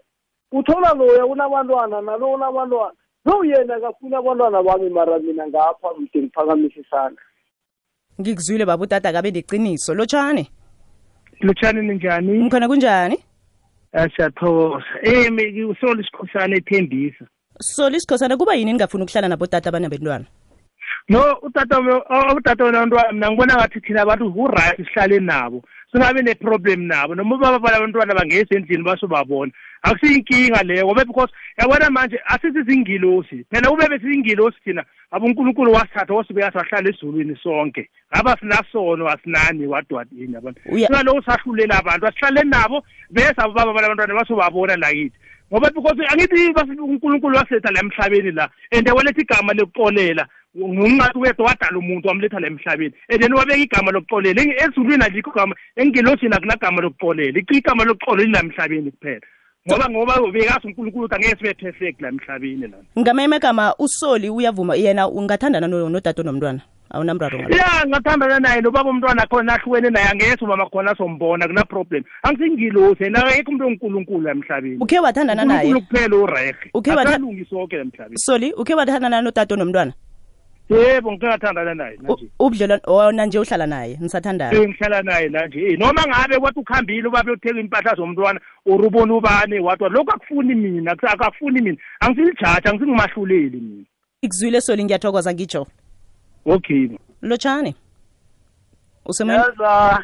Uthola 0.52 0.94
loya 0.94 1.26
unabantwana 1.26 2.02
nalo 2.02 2.34
unabantwana. 2.34 2.94
No 3.26 3.44
yena 3.44 3.76
akafuni 3.76 4.16
abantwana 4.16 4.64
bami 4.64 4.90
mara 4.90 5.20
mina 5.20 5.48
ngapha 5.48 5.88
mde 6.00 6.22
ngiphakamisa 6.22 6.80
isandla 6.80 7.22
ngikuzwile 8.24 8.66
baba 8.66 8.84
udade 8.84 9.08
akabe 9.08 9.32
neqiniso 9.32 9.94
lotshane 9.94 10.48
lotshani 11.44 11.82
ninjani? 11.84 12.40
Ngikhona 12.40 12.68
kunjani? 12.68 13.18
Ah, 13.94 14.08
siyathokoza. 14.10 14.86
Eh 15.04 15.30
mi- 15.32 15.64
usolo 15.64 16.02
isikhosana 16.02 16.56
ethembisa. 16.56 17.26
So 17.62 17.90
lisikhosana 17.90 18.38
kuba 18.38 18.56
yini 18.56 18.72
ningafuni 18.74 19.04
ukuhlala 19.04 19.28
nabodade 19.28 19.70
abanabentwana? 19.70 20.26
No 21.10 21.20
utata 21.42 21.78
wami- 21.78 22.38
utata 22.38 22.64
wanabantwana 22.64 23.12
mina 23.12 23.28
ngibona 23.32 23.56
ngathi 23.56 23.80
thina 23.82 24.02
abantu 24.02 24.34
ku-right 24.34 24.78
sihlale 24.78 25.20
nabo. 25.20 25.62
Singabi 25.92 26.24
ne-problem 26.24 26.88
nabo. 26.88 27.16
Noma 27.16 27.36
ubaba 27.36 27.60
balabantwana 27.60 28.16
bangezi 28.16 28.56
endlini 28.56 28.84
basobabona 28.84 29.52
akusiyinkinga 29.84 30.64
leyo 30.64 30.86
ngoba 30.86 31.06
because 31.06 31.32
yabona 31.58 31.90
manje 31.90 32.20
asithi 32.26 32.64
zingilosi 32.64 33.46
phela 33.52 33.72
ube 33.72 33.88
besiyingilosi 33.90 34.58
thina 34.64 34.84
abonkulunkulu 35.12 35.72
wasithatha 35.74 36.14
wasibeka 36.14 36.52
sahlala 36.52 36.90
ezulwini 36.90 37.36
sonke. 37.44 37.90
Ngaba 38.16 38.38
sinasono 38.40 39.08
asinani 39.10 39.68
wadwadini 39.68 40.34
yabona? 40.34 40.56
Uya- 40.66 40.88
singaloku 40.88 41.24
sahlulela 41.24 41.80
abantu 41.80 42.08
asihlale 42.08 42.44
nabo 42.44 42.84
bese 43.10 43.34
abo 43.38 43.54
baba 43.54 43.74
balabantwana 43.74 44.14
basobabona 44.16 44.76
lakithi 44.78 45.18
ngoba 45.52 45.70
because 45.74 46.00
angithi 46.10 46.54
basi- 46.54 46.80
unkulunkulu 46.80 47.36
wasiletha 47.38 47.72
la 47.72 47.80
emhlabeni 47.80 48.32
la 48.32 48.50
and 48.72 48.88
waletha 48.90 49.22
igama 49.22 49.54
lokuxolela 49.54 50.28
ngingathi 50.58 51.18
wedwa 51.18 51.46
wadala 51.46 51.78
umuntu 51.78 52.08
wamletha 52.08 52.40
la 52.40 52.48
emhlabeni. 52.48 52.94
And 53.10 53.22
then 53.22 53.34
wabeka 53.34 53.58
igama 53.58 53.92
lokuxolela 53.92 54.42
Eng- 54.42 54.56
ezulwini 54.64 55.04
alikho 55.04 55.32
igama 55.32 55.56
engilosini 55.76 56.34
akunagama 56.36 56.82
lokuxolela 56.82 57.40
ici 57.40 57.58
igama 57.58 57.84
lokuxolela 57.84 58.32
la 58.32 58.40
emhlabeni 58.40 58.92
kuphela. 58.92 59.22
Ngoba 59.68 59.90
ngoba 59.90 60.32
bekazi 60.32 60.68
unkulunkulu 60.68 61.06
ukuthi 61.06 61.16
angeke 61.16 61.36
sibe 61.38 61.54
perfect 61.54 62.02
la 62.02 62.08
emhlabeni 62.10 62.62
lana 62.62 62.78
ngamanye 63.00 63.26
amagama 63.26 63.76
usoli 63.80 64.30
uyavuma 64.30 64.76
yena 64.76 65.08
ungathandana 65.08 65.68
no- 65.68 65.90
nodade 65.90 66.22
onomntwana 66.22 66.62
awunamraro 66.92 67.40
ya 67.40 67.88
ngathandana 67.88 68.40
naye 68.40 68.62
nobaba 68.62 68.90
umntwana 68.90 69.26
khona 69.28 69.54
ahlukene 69.54 69.90
naye 69.90 70.08
angeke 70.12 70.44
umama 70.46 70.66
khona 70.70 70.96
sombona 70.96 71.48
kuna 71.48 71.64
problem. 71.66 72.04
Angisingilosi 72.24 73.04
yena 73.04 73.26
akekho 73.26 73.52
umuntu 73.52 73.68
onkulunkulu 73.68 74.22
la 74.22 74.32
emhlabeni. 74.32 74.78
Ukhe 74.82 75.00
wathandana 75.00 75.46
naye. 75.46 75.68
Unkulunkulu 75.74 75.88
kuphela 75.88 76.16
urehe 76.18 76.56
Ukhe 76.74 76.92
watha- 76.92 77.10
akalungi 77.10 77.46
sonke 77.50 77.76
la 77.76 77.82
emhlabeni. 77.82 78.18
Soli 78.18 78.54
ukhe 78.54 78.74
wathandana 78.76 79.22
nodade 79.22 79.54
onomntwana 79.54 79.94
yebo 80.70 81.12
ngike 81.12 81.28
ngathandana 81.28 81.74
naye 81.74 81.98
nanje 82.02 82.30
ubudlelwano 82.40 82.82
wona 82.88 83.26
nje 83.26 83.40
uhlala 83.40 83.68
naye 83.68 83.98
nisathandana 84.02 84.60
ngihlala 84.60 85.02
naye 85.02 85.30
nanje 85.30 85.60
eh, 85.68 85.80
noma 85.80 86.04
ngabe 86.08 86.40
kwathi 86.40 86.60
ukuhambile 86.60 87.08
ubabe 87.08 87.32
uthenga 87.32 87.60
impahla 87.60 87.96
zomntwana 87.96 88.40
or 88.66 88.86
ubona 88.86 89.14
ubani 89.14 89.60
wathi 89.60 89.84
lokhu 89.84 90.12
akufuni 90.12 90.56
mina 90.56 90.92
akufuni 90.92 91.14
akafuni 91.14 91.62
mina. 91.62 91.78
Angisilijaji 92.00 92.68
angisingimahluleli 92.68 93.60
mina. 93.60 93.86
Ikuzwile 94.22 94.62
soli 94.62 94.84
ngiyathokoza 94.84 95.34
ngitsho. 95.34 95.68
Okay. 96.46 96.90
Lotshani 97.22 97.76
usemoyeni? 99.06 99.44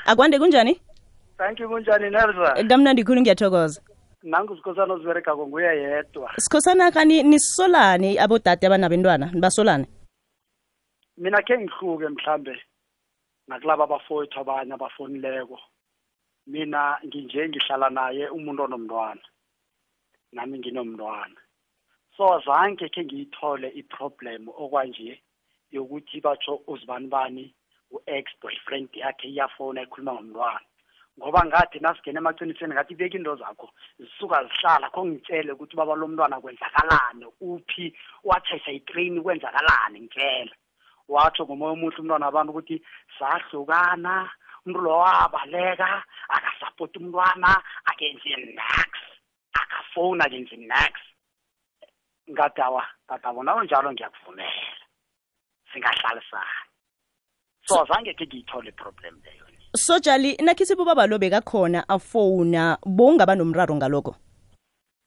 Akwande 0.05 0.39
kunjani? 0.39 0.79
Thank 1.37 1.59
you 1.59 1.69
kunjani 1.69 2.09
Nelza? 2.09 2.63
kamnandi 2.67 3.03
khulu 3.03 3.21
ngiyathokoza. 3.21 3.81
Nangu 4.23 4.55
sikhosana 4.55 4.93
oziberegako 4.93 5.47
nguye 5.47 5.81
yedwa. 5.81 6.31
sikhosana 6.37 6.91
kani 6.91 7.23
nisolani 7.23 8.19
abodade 8.19 8.67
abanabentwana? 8.67 9.31
Nibasolane 9.33 9.85
Mina 11.19 11.41
ke 11.43 11.57
ngihluke 11.57 12.07
mhlambe 12.09 12.53
nakulabo 13.47 13.83
abafowethu 13.83 14.39
abanye 14.39 14.73
abafonileko. 14.75 15.59
Mina 16.47 16.81
nginje 17.05 17.41
ngihlala 17.49 17.89
naye 17.97 18.25
umuntu 18.37 18.61
onomntwana. 18.63 19.25
Nami 20.31 20.55
nginomntwana. 20.59 21.39
So 22.15 22.23
zange 22.45 22.87
ke 22.93 23.01
ngiyithole 23.03 23.67
iproblem 23.81 24.47
okwanje 24.47 25.19
yokuthi 25.75 26.23
batsho 26.25 26.53
uzibani 26.71 27.07
bani 27.13 27.45
u-ex 27.95 28.25
boyfriend 28.41 28.89
yakhe 29.03 29.27
iyafona 29.27 29.83
ikhuluma 29.83 30.13
ngomntwana. 30.13 30.67
ngoba 31.19 31.41
ngathi 31.45 31.77
nasigena 31.79 32.19
emaqinisweni 32.21 32.73
ngathi 32.73 32.93
ibeka 32.93 33.17
into 33.17 33.35
zakho 33.35 33.67
zisuka 33.99 34.37
zihlala 34.47 34.87
kho 34.93 35.01
ngitshele 35.05 35.51
ukuthi 35.51 35.75
baba 35.75 35.99
lo 35.99 36.07
mntwana 36.07 36.39
kwenzakalani 36.41 37.25
uphi 37.49 37.85
watshayisa 38.23 38.71
itreni 38.71 39.19
kwenzakalani 39.21 39.99
ngitshele 39.99 40.55
watsho 41.09 41.43
ngomoya 41.45 41.73
omuhle 41.73 41.97
umntwana 41.99 42.25
abantu 42.27 42.51
ukuthi 42.51 42.75
sahlukana 43.17 44.29
umuntu 44.65 44.79
lo 44.85 44.97
wabaleka 45.03 45.89
akasapoti 46.35 46.99
umntwana 46.99 47.49
akenzi 47.89 48.29
nax 48.57 48.91
akafowuni 49.61 50.21
akenzi 50.23 50.57
nax 50.71 50.93
ngadawa 52.31 52.83
ngadawa 53.05 53.43
nawe 53.43 53.65
njalo 53.65 53.91
ngiyakuvumela. 53.91 54.77
Singahlalisani. 55.73 56.65
So 57.67 57.85
zange 57.89 58.13
ke 58.13 58.25
ngiyithole 58.25 58.69
iproblem 58.69 59.21
leyo 59.25 59.49
sojali 59.75 60.37
nakhisipo 60.41 60.81
ubaba 60.81 61.07
lo 61.07 61.19
bekakhona 61.19 61.89
afowuna 61.89 62.77
bowungaba 62.85 63.35
nomraro 63.35 63.75
ngalokho 63.75 64.15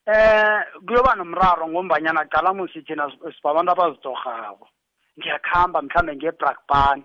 eh 0.06 0.62
kuyoba 0.86 1.14
nomraro 1.14 1.68
ngombanyana 1.68 2.24
qala 2.30 2.54
musi 2.54 2.82
thina 2.82 3.10
sibabantu 3.36 3.72
abazitorhako 3.72 4.68
ngiyakuhamba 5.18 5.82
mhlambe 5.82 6.16
ngebrakpan 6.16 7.02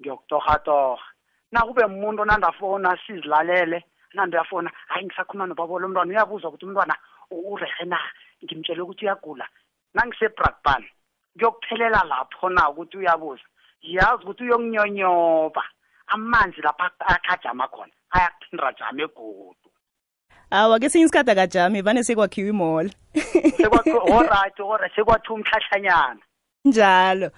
ngiyokutorhatorha 0.00 1.06
nakube 1.52 1.86
muntu 1.86 2.24
nandafona 2.24 2.98
sizilalele 3.06 3.84
nandiyafona 4.14 4.70
hayi 4.86 5.06
ngisakhuluma 5.06 5.46
nobaba 5.46 5.78
lo 5.78 5.88
mntwana 5.88 6.12
uyabuza 6.12 6.48
ukuthi 6.48 6.64
umntwana 6.66 6.94
urehe 7.30 7.84
na? 7.84 7.98
Ngimtshele 8.44 8.80
ukuthi 8.82 9.04
uyagula. 9.04 9.46
Nangisebrakpan 9.94 10.84
kuyokuphelela 11.32 12.04
lapho 12.04 12.48
na 12.48 12.70
ukuthi 12.70 12.96
uyabuza? 12.98 13.42
Yazi 13.82 14.22
ukuthi 14.22 14.42
uyokunyonyoba 14.44 15.62
amanzi 16.08 16.60
lapha 16.62 16.90
akhajama 16.98 17.68
khona 17.68 17.92
ayakuphinda 18.10 18.72
jame 18.78 19.02
egodu 19.02 19.68
awa 20.50 20.78
kesinye 20.80 21.04
isikhathi 21.04 21.30
akajami 21.30 21.82
vane 21.82 22.02
sekwakhiwa 22.02 22.48
imall 22.48 22.86
oright 24.16 24.60
oright 24.60 24.94
sekwathi 24.94 25.32
umhlahlanyana 25.32 26.22
njalo 26.68 27.30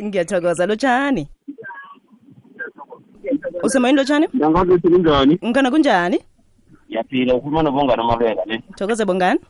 Ngiyathokoza. 0.00 0.66
lotshani 0.66 1.28
usemoyeni 3.62 3.96
lotshani 3.98 4.26
kunjani? 4.28 5.38
ngikana 5.44 5.70
kunjani 5.70 6.18
Yaphila 6.88 7.34
ukhuluma 7.34 7.62
nobongani 7.62 8.00
amalwela 8.02 8.44
ne. 8.46 8.62
thokoze 8.76 9.04
bongani 9.04 9.40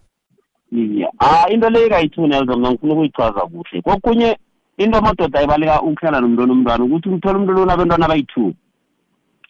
Iya. 0.72 1.10
Ah 1.18 1.48
into 1.50 1.68
le 1.70 1.88
kayithuni 1.88 2.34
yazo 2.34 2.56
mna 2.56 2.70
ngifuna 2.70 2.92
ukuyichaza 2.94 3.40
kuhle. 3.40 3.82
Kokunye 3.82 4.38
into 4.78 4.98
amadoda 4.98 5.38
ayibaleka 5.38 5.82
ukuhlala 5.82 6.20
nomntwana 6.20 6.52
umntwana 6.52 6.84
ukuthi 6.84 7.08
umthola 7.08 7.38
umntu 7.38 7.52
lona 7.52 7.72
abentwana 7.74 8.04
abayi-two. 8.06 8.54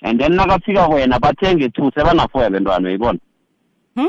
And 0.03 0.19
then 0.21 0.33
nakafika 0.33 0.89
wena 0.89 1.19
bathenge 1.21 1.69
two 1.75 1.91
sebana-four 1.95 2.43
yabentwana 2.43 2.89
uyibona. 2.89 3.19
Hmm? 3.95 4.09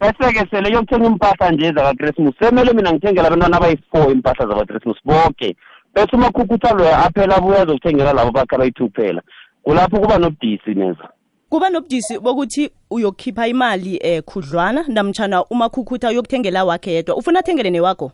Be- 0.00 0.12
Bese-ke 0.12 0.46
sele 0.50 0.72
yokuthenga 0.72 1.06
impahla 1.06 1.50
nje 1.50 1.72
zaka-Christmas 1.72 2.34
semele 2.40 2.72
mina 2.72 2.92
ngithengela 2.92 3.28
abantwana 3.28 3.56
abayi-four 3.56 4.12
impahla 4.12 4.46
zaka-Christmas 4.46 4.96
boke. 5.04 5.56
Bese 5.94 6.16
umakhukhutha 6.16 6.74
loya 6.74 6.98
aphela 6.98 7.36
abuya 7.36 7.62
azokuthengela 7.62 8.12
labo 8.12 8.30
bakhe 8.30 8.54
abayi-two 8.54 8.88
kuphela. 8.88 9.22
Kulapho 9.62 10.00
kuba 10.00 10.18
nobudisi 10.18 10.74
neza. 10.74 11.08
kuba 11.50 11.70
nobudisi 11.70 12.18
bokuthi 12.18 12.70
uyokhipha 12.90 13.46
imali 13.48 13.98
eh 14.02 14.22
khudlwana 14.22 14.84
namtshana 14.88 15.44
umakhukhutha 15.44 16.08
uyokuthengela 16.10 16.64
wakhe 16.64 16.92
yedwa 16.92 17.16
ufuna 17.16 17.38
athengele 17.38 17.70
newakho 17.70 18.12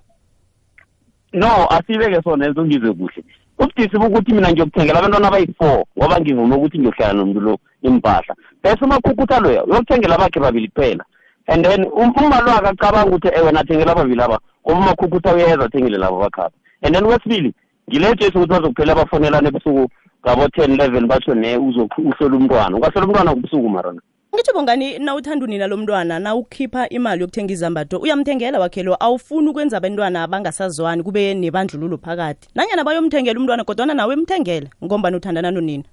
no 1.32 1.66
asibeke 1.70 2.22
sona 2.22 2.46
lezo 2.46 2.64
ngizwe 2.64 2.92
kuhle 2.92 3.24
ubudisi 3.58 3.98
bokuthi 3.98 4.32
mina 4.32 4.52
ngiyokuthengela 4.52 4.98
abantwana 4.98 5.28
abayi-four 5.28 5.84
ngoba 5.98 6.20
ngivume 6.20 6.56
ukuthi 6.56 6.78
ngiyohlala 6.78 7.12
nomuntu 7.12 7.40
lo 7.40 7.58
impahla 7.82 8.34
bese 8.62 8.84
umakhukhutha 8.84 9.40
loya 9.40 9.64
uyokuthengela 9.64 10.18
bakhe 10.18 10.40
babili 10.40 10.68
kuphela 10.68 11.04
and 11.46 11.64
then 11.64 11.84
um- 11.84 12.14
umali 12.16 12.50
wakhe 12.50 12.68
acabanga 12.68 13.06
ukuthi 13.06 13.28
ewe 13.34 13.52
nathengela 13.52 13.92
ababili 13.92 14.22
aba 14.22 14.38
ngoba 14.66 14.78
umakhukhutha 14.80 15.34
uyeza 15.34 15.64
athengele 15.64 15.98
labo 15.98 16.18
bakhaba 16.18 16.50
and 16.82 16.94
then 16.94 17.04
kwesibili 17.04 17.52
ngilejesi 17.90 18.38
ukuthi 18.38 18.48
bazokuphela 18.50 18.94
bafonelane 18.94 19.48
ebusuku 19.48 19.88
ngabo-ten 20.26 20.72
eleven 20.72 21.06
batsho 21.06 21.34
ne 21.34 21.56
uzokhu- 21.56 22.08
uhlola 22.08 22.36
umntwana. 22.36 22.76
Ungahlola 22.76 23.06
umntwana 23.06 23.34
kubusuku 23.34 23.68
marana 23.68 24.00
ngitsho 24.34 24.52
bongani 24.54 24.98
na 24.98 25.14
uthanda 25.14 25.44
unina 25.44 25.66
lo 25.66 25.76
mntwana 25.76 26.18
na 26.18 26.34
ukhipha 26.34 26.88
imali 26.88 27.20
yokuthenga 27.20 27.52
izambatho 27.52 27.98
uyamthengela 27.98 28.58
wakhe 28.58 28.82
lo 28.82 28.96
awufuni 29.00 29.48
ukwenza 29.48 29.76
abantwana 29.76 30.22
abangasazwani 30.22 31.02
kube 31.02 31.34
nebandlululo 31.34 31.98
phakathi. 31.98 32.48
Nanyana 32.54 32.84
bayomthengela 32.84 33.38
umntwana 33.40 33.64
kodwana 33.64 33.94
nawe 33.94 34.12
emthengele 34.14 34.70
ngombani 34.84 35.16
uthandana 35.16 35.50
nonina. 35.50 35.84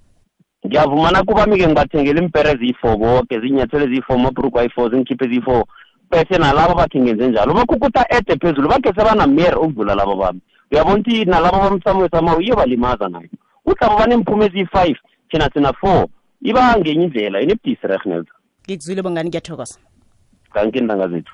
Ngiyavumana 0.65 1.24
kubami-ke 1.24 1.67
ngibathengela 1.67 2.21
impere 2.21 2.52
eziyi-four 2.52 2.97
boke 2.97 3.39
zinyathelo 3.39 3.86
eziyi-four 3.86 4.15
amabhruku 4.19 4.60
ayi-four 4.60 4.89
zingikhiphe 4.91 5.26
eziyi-four 5.26 5.63
bese 6.12 6.38
nalabo 6.38 6.76
bakhe 6.76 7.00
ngenze 7.00 7.28
njalo. 7.28 7.54
Umakhukutha 7.54 8.06
ede 8.10 8.36
phezulu 8.41 8.69
bakhe 8.69 8.93
sebanamere 8.93 9.56
ukudlula 9.56 9.95
labo 9.95 10.15
bami. 10.15 10.41
Uyabona 10.71 11.00
ukuthi 11.00 11.26
nalabo 11.26 11.58
bamsamwesama 11.58 12.38
iyobalimaza 12.41 13.10
nayo 13.10 13.30
uthi 13.65 13.84
abo 13.86 13.97
baneemphumo 13.97 14.43
eziyi-five 14.43 14.97
thina 15.30 15.50
sina 15.54 15.74
four 15.74 16.08
iba 16.41 16.78
ngenye 16.78 17.04
indlela 17.06 17.41
inebudisi 17.41 17.88
rehneza 17.88 18.34
ngikuzwile 18.65 19.02
bongani 19.02 19.30
ngiyathokoza. 19.30 19.78
Kanke 20.54 20.80
iintanga 20.80 21.08
zethu. 21.08 21.34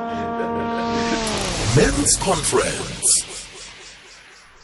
Men's 1.75 2.17
conference. 2.19 3.25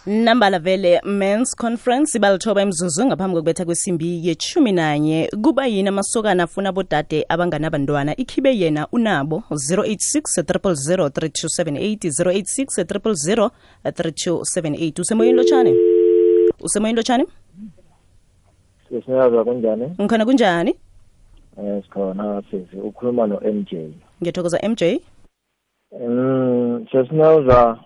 Nambala 0.06 0.60
vele 0.60 1.02
mens 1.06 1.56
conference 1.56 2.18
ibalithoba 2.18 2.62
imzuzu 2.62 3.06
ngaphambi 3.06 3.36
kokubetha 3.36 3.66
kwesimbi 3.66 4.28
yechumi 4.28 4.72
nanye 4.72 5.30
kuba 5.42 5.68
yini 5.68 5.90
amasokana 5.90 6.44
afuna 6.44 6.72
bodade 6.72 7.26
abanganabantwana? 7.30 8.16
Ikhibe 8.16 8.58
yena 8.58 8.88
unabo 8.92 9.44
086 9.52 10.42
000 10.42 11.08
3278 11.08 12.10
086 12.10 12.84
3278 12.84 15.02
usemoyeni 15.02 15.38
lotshane? 15.38 15.76
Usemoyeni 16.60 16.98
lotshane? 16.98 17.26
Sesiyaza 18.90 19.44
kunjani 19.44 19.86
ngikhona 20.02 20.26
kunjani? 20.26 20.76
Um 21.58 21.82
sikhona 21.84 22.44
sisi. 22.52 22.76
Ukhuluma 22.78 23.28
no-m 23.28 23.64
j. 23.64 23.92
Ngiyathokoza 24.22 24.60
mj 24.70 24.84
um 25.92 26.86
sesineuza 26.92 27.80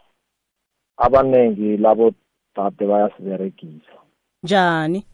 abaningi 0.98 1.78
labo 1.78 2.12
dade 2.56 2.88
bayasiberegisa. 2.88 3.96
Njani? 4.44 5.06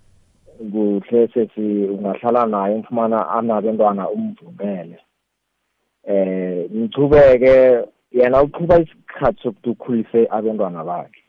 Kuhle 0.71 1.27
sesi 1.33 1.85
ungahlala 1.85 2.45
naye 2.45 2.75
umfumana 2.75 3.29
anabentwana 3.29 4.09
umvumele. 4.09 4.99
Eh 6.03 6.69
nichubeke 6.71 7.85
yena 8.11 8.41
uqhuba 8.43 8.79
isikhathi 8.79 9.41
sokuthi 9.43 9.69
ukhulise 9.69 10.27
abentwana 10.31 10.83
bakhe. 10.83 11.23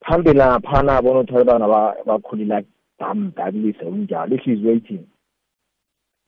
Phambili 0.00 0.38
naphana 0.38 1.02
bona 1.02 1.20
uthole 1.20 1.44
bana 1.44 1.68
ba- 1.68 1.96
bakhulila 2.06 2.62
damdabulise 2.98 3.84
unjalo 3.84 4.36
ihliziyo 4.36 4.72
ithini? 4.72 5.08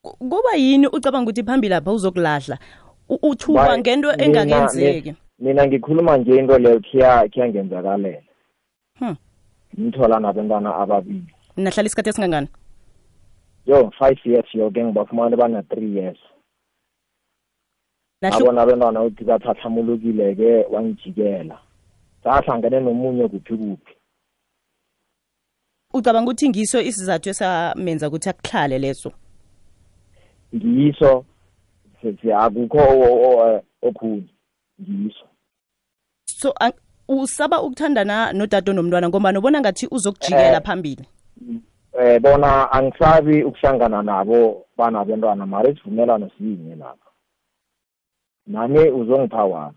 Kuba 0.03 0.55
yini 0.57 0.87
ucabanga 0.87 1.31
ukuthi 1.31 1.43
phambili 1.45 1.71
lapha 1.75 1.93
uzokulahla? 1.93 2.59
U- 3.09 3.19
uthuka 3.31 3.67
Ba- 3.67 3.79
ngento 3.79 4.13
engakenzeki. 4.13 5.11
mi- 5.11 5.17
mina 5.39 5.67
ngikhuluma 5.67 6.17
nje 6.17 6.37
into 6.39 6.59
leyo 6.59 6.81
khiya 6.81 7.29
khiyangenzakalela 7.29 8.23
Hmm. 8.99 9.17
ngithola 9.81 10.21
nabantwana 10.21 10.77
ababili. 10.77 11.27
Nahlala 11.57 11.87
isikhathi 11.87 12.11
esingangani? 12.11 12.49
Yo 13.67 13.91
five 13.99 14.19
years 14.25 14.55
yoke 14.55 14.85
ngibafumane 14.85 15.37
bana-three 15.37 15.95
years. 15.97 16.19
Abona 18.23 18.63
abantwana 18.63 19.03
uthi 19.03 19.25
bathathamulukile-ke 19.25 20.67
wangijikela. 20.71 21.59
Sahlangene 22.25 22.81
nomunye 22.81 23.29
kuphi 23.29 23.57
kuphi. 23.57 23.95
Ucabanga 25.95 26.31
ukuthi 26.31 26.49
ngiso 26.49 26.81
isizathu 26.81 27.29
esamenza 27.31 28.09
ukuthi 28.09 28.29
akuhlale 28.29 28.79
leso? 28.79 29.13
Ngiso 30.55 31.25
sithi 32.03 32.33
akukho 32.33 32.79
okhulu 33.83 34.23
ngiso 34.81 35.27
so 36.27 36.55
usaba 37.09 37.63
ukuthandana 37.63 38.33
nodade 38.33 38.73
nomntwana 38.73 39.09
ngoba 39.09 39.33
nobona 39.33 39.61
ngathi 39.61 39.89
uzokujikela 39.91 40.59
Eh. 40.59 40.63
phambili. 40.65 41.05
Eh 41.93 42.21
bona 42.21 42.73
angisabi 42.73 43.43
ukuhlangana 43.43 44.03
nabo 44.03 44.67
banabentwana 44.77 45.47
mara 45.47 45.71
isivumelwano 45.71 46.31
siyinye 46.39 46.77
lapha. 46.77 47.11
Nami 48.47 48.91
uzongipha 48.91 49.45
wami. 49.45 49.77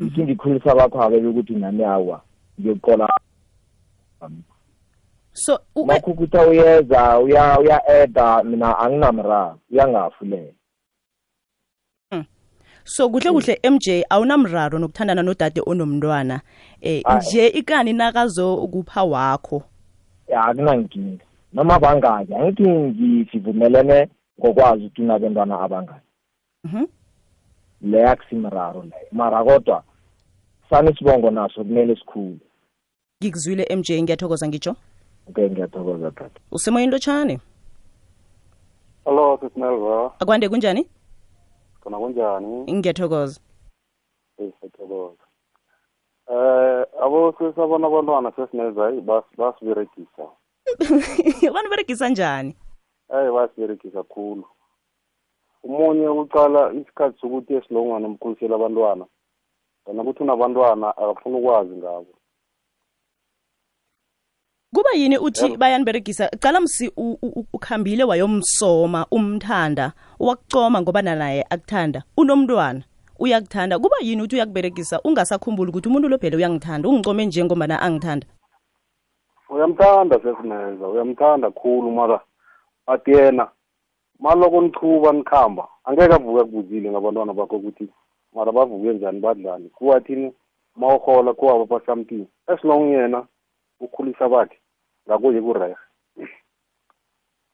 Ithi 0.00 0.22
ngikhulisa 0.22 0.74
bakhwabe 0.74 1.26
ukuthi 1.26 1.54
nami 1.54 1.84
awa 1.84 2.22
ngiyoqola 2.60 3.08
so 5.46 5.60
makhukutha 5.86 6.46
uyeza 6.46 7.18
uya 7.18 7.58
uya-eda 7.58 8.42
mina 8.42 8.78
anginamraro 8.78 9.58
uyangafulela 9.70 10.52
so 12.84 13.08
kuhle 13.08 13.30
kuhle 13.32 13.60
MJ 13.70 13.86
awunamraro 14.10 14.78
nokuthandana 14.78 15.22
nodade 15.22 15.60
onomntwana. 15.66 16.40
Eh 16.80 17.02
nje 17.16 17.46
ikani 17.48 17.92
nakazo 17.92 18.56
kupha 18.56 19.04
wakho? 19.04 19.62
Ya 20.28 20.44
akunankinga 20.44 21.24
noma 21.52 21.78
bangaki 21.78 22.34
angithi 22.34 22.68
ngisivumelene 22.68 24.08
ngokwazi 24.40 24.84
ukuthi 24.84 25.02
unabentwana 25.02 25.60
abangaki. 25.60 26.06
Mhm. 26.64 26.86
leyo 27.82 28.10
akusimraro 28.10 28.82
leyo 28.82 29.08
mara 29.12 29.44
kodwa 29.44 29.82
sani 30.70 30.96
sibongo 30.96 31.30
naso 31.30 31.64
kumele 31.64 31.96
sikhulu 31.96 32.38
ngikuzwile 33.22 33.76
MJ 33.76 34.02
ngiyathokoza 34.02 34.48
ngitsho 34.48 34.76
okay 35.28 35.50
ngiyathokoza 35.50 36.10
tata 36.10 36.40
usemoyeni 36.52 36.92
lotshani 36.92 37.40
Hello, 39.04 39.38
sisinelva. 39.42 40.12
akwande 40.20 40.48
kunjani 40.48 40.88
Khona 41.80 41.98
kunjani? 41.98 42.72
ngiyathokoza 42.72 43.40
Siyathokoza. 44.36 45.22
Eh, 46.30 46.86
abo 47.02 47.34
sesabona 47.38 47.86
abantwana 47.86 48.32
sesineza 48.36 48.92
bas 48.92 49.24
basiberegisa. 49.38 50.24
baniberegisa 51.54 52.08
njani 52.08 52.56
Eh, 53.14 53.32
basiberegisa 53.32 54.02
khulu. 54.02 54.44
Umunye 55.62 56.08
uqala 56.08 56.72
isikhathi 56.72 57.18
sokuthi 57.20 57.54
esilongwana 57.54 58.06
umkhulisela 58.08 58.54
abantwana. 58.54 59.06
Kana 59.84 60.04
kuthi 60.04 60.22
unabantwana 60.22 60.96
akafuna 60.96 61.38
ukwazi 61.38 61.70
ngabo. 61.76 62.06
Kuba 64.74 64.90
yini 64.94 65.18
uthi 65.18 65.56
bayaniberegisa 65.56 66.28
cala 66.28 66.60
msi 66.60 66.92
ukhambile 67.52 68.04
wayomsoma 68.04 69.06
umthanda 69.10 69.92
wakucoma 70.18 70.82
ngoba 70.82 71.02
naye 71.02 71.46
akuthanda 71.50 72.02
unomntwana 72.16 72.82
uyakuthanda. 73.18 73.78
Kuba 73.78 73.96
yini 74.00 74.22
uthi 74.22 74.36
uyakuberegisa? 74.36 75.00
Ungasakhumbuli 75.04 75.70
ukuthi 75.70 75.88
umuntu 75.88 76.08
lo 76.08 76.18
phela 76.18 76.36
uyangithanda 76.36 76.88
ungicome 76.88 77.26
nje 77.26 77.44
ngombana 77.44 77.80
angithanda. 77.82 78.26
Uyamthanda 79.48 80.20
sesineza, 80.20 80.88
uyamthanda 80.88 81.50
khulu 81.50 81.90
mara 81.90 82.20
bathi 82.86 83.10
yena 83.10 83.48
maloko 84.18 84.60
nichuba 84.60 85.12
nikhamba 85.12 85.68
angeke 85.84 86.14
avuke 86.14 86.40
akubuzile 86.40 86.90
ngabantwana 86.90 87.32
bakho 87.34 87.56
ukuthi 87.56 87.88
mara 88.34 88.52
bavuke 88.52 88.92
njani 88.92 89.20
badlani. 89.20 89.68
Kuwathini? 89.68 90.32
Mawuhola 90.76 91.32
kuwaba 91.32 91.80
as 92.48 92.64
long 92.64 92.92
yena 92.92 93.26
ukhulisa 93.80 94.28
bakhe 94.28 94.58
ngakuye 95.08 95.40
kurerhe. 95.42 95.76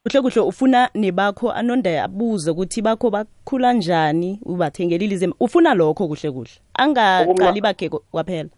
Kuhle 0.02 0.20
kuhle 0.22 0.40
ufuna 0.40 0.90
nebakho 0.94 1.52
anonda 1.52 2.04
abuze 2.04 2.50
ukuthi 2.50 2.82
bakho 2.82 3.10
bakhula 3.10 3.72
njani 3.72 4.40
ubathengelile 4.44 5.04
ilize 5.04 5.28
ufuna 5.40 5.74
lokho 5.74 6.08
kuhle 6.08 6.30
kuhle 6.30 6.60
angaqali 6.74 7.60
bakhe 7.60 7.88
kwaphela. 7.88 8.50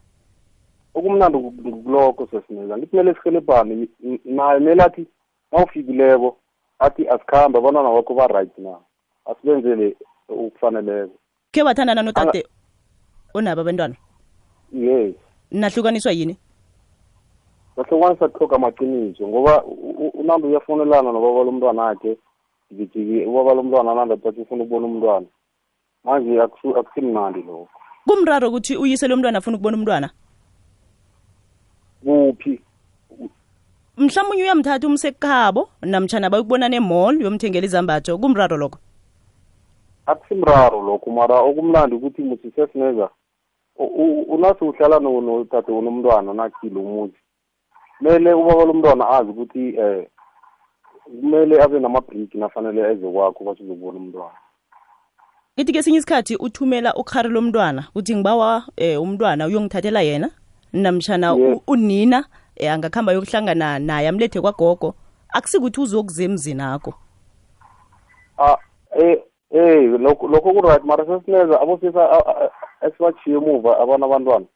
Okumnandi 0.95 1.39
kulokho 1.39 2.27
sesineza 2.31 2.79
ngithi 2.79 2.91
kumele 2.91 3.15
sihelebhane 3.15 3.89
naye 4.25 4.61
mele 4.61 4.83
athi 4.83 5.07
mawufikileko 5.53 6.37
athi 6.79 7.09
asikhambe 7.09 7.59
abantwana 7.59 7.91
bakho 7.91 8.15
ba-right 8.15 8.59
na? 8.59 8.79
Asibenzele 9.27 9.97
ukufaneleko 10.29 11.19
khe 11.53 11.63
wathandana 11.63 12.03
nodade 12.03 12.47
onabo 13.35 13.61
abantwana? 13.61 13.97
Yes. 14.73 15.15
Nahlukaniswa 15.51 16.13
yini 16.13 16.37
bahlokwanisa 17.77 18.29
kuhloga 18.29 18.57
amaqiniso 18.57 19.29
ngoba 19.29 19.65
unambe 20.15 20.49
uyafonelana 20.49 21.13
nobaba 21.13 21.45
lomntwana 21.45 21.89
akhe 21.89 22.17
jikijiki 22.71 23.27
ubaba 23.27 23.55
lomntwana 23.55 23.95
nandi 23.95 24.15
athi 24.15 24.41
ufuna 24.41 24.63
ukubona 24.65 24.87
umntwana. 24.87 25.27
Manje 26.05 26.41
akusimnandi 26.43 27.43
lokho. 27.43 27.69
Kumraro 28.07 28.49
ukuthi 28.49 28.77
uyise 28.77 29.09
lo 29.09 29.17
mntwana 29.17 29.39
afuna 29.39 29.57
ukubona 29.57 29.77
umntwana? 29.77 30.11
Kuphi? 32.05 32.61
Mhlawumbe 33.97 34.43
uyamthatha 34.43 34.87
umsekhabo 34.87 35.69
namtshana 35.83 36.31
bayokubona 36.31 36.69
nemall 36.69 37.23
yomthengela 37.23 37.67
izambatho. 37.67 38.19
Kumraro 38.19 38.57
lokho? 38.57 38.79
Akusimraro 40.07 40.83
lokho 40.83 41.11
mara 41.11 41.41
okumnandi 41.41 41.95
ukuthi 41.97 42.23
musisesineza 42.23 43.09
sesineza 43.09 43.09
unasi 44.29 44.65
uhlala 44.65 44.99
no- 45.01 45.21
nodade 45.21 45.73
unomntwana 45.73 46.35
nakhile 46.35 46.79
umuzi 46.81 47.17
kumele 47.99 48.33
ubaba 48.35 48.65
lomntwana 48.65 49.09
azi 49.09 49.31
ukuthi 49.31 49.75
eh 49.79 50.07
kumele 51.05 51.63
abe 51.63 51.81
namabhriki 51.81 52.39
nafanele 52.39 52.93
eze 52.93 53.11
kwakho 53.13 53.45
basizokubona 53.45 53.99
umntwana. 53.99 54.39
Ngithi 55.59 55.73
kesinye 55.73 55.99
isikhathi 55.99 56.37
uthumela 56.37 56.95
ukhari 56.95 57.29
lomntwana 57.29 57.85
uthi 57.95 58.17
ngibawa 58.17 58.63
eh, 58.77 59.03
umntwana 59.03 59.47
uyongithathela 59.47 60.01
yena 60.03 60.31
namtshana 60.73 61.33
Yes. 61.33 61.57
u- 61.57 61.73
unina 61.73 62.25
eh, 62.57 62.73
angakhamba 62.73 63.13
yokuhlangana 63.13 63.79
naye 63.79 64.09
amlethe 64.09 64.41
kwagogo 64.41 64.95
akusikuthi 65.35 65.81
uzokuze 65.81 66.25
emzini 66.25 66.63
akho 66.63 66.95
ah 68.39 68.57
eh 68.99 69.23
eh 69.51 69.91
lokho 70.01 70.27
lokho 70.29 70.53
ku-right 70.53 70.85
mara 70.85 71.07
sesineza 71.07 71.61
abosisa 71.61 72.11
a- 72.11 72.27
a- 72.31 72.51
a- 72.81 72.87
esibachiye 72.87 73.37
emuva 73.37 73.79
abana 73.79 74.07
abantwana 74.07 74.47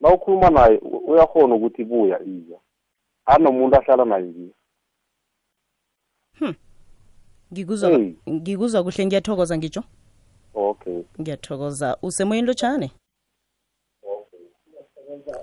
na 0.00 0.08
ukhuluma 0.14 0.50
naye 0.50 0.78
u- 0.82 1.02
uyakhona 1.12 1.54
ukuthi 1.54 1.84
buya 1.84 2.20
iya 2.24 2.58
anomuntu 3.34 3.76
ahlala 3.76 4.04
naye 4.04 4.50
Hmm. 6.38 6.54
ngikuzwa 7.52 7.90
Hey. 7.90 8.14
ngikuzwa 8.28 8.82
kuhle 8.84 9.06
ngiyathokoza 9.06 9.58
ngitsho. 9.58 9.82
Okay. 10.54 11.02
Ngiyathokoza. 11.20 11.96
Usemoyeni 12.02 12.46
lotshani 12.46 12.90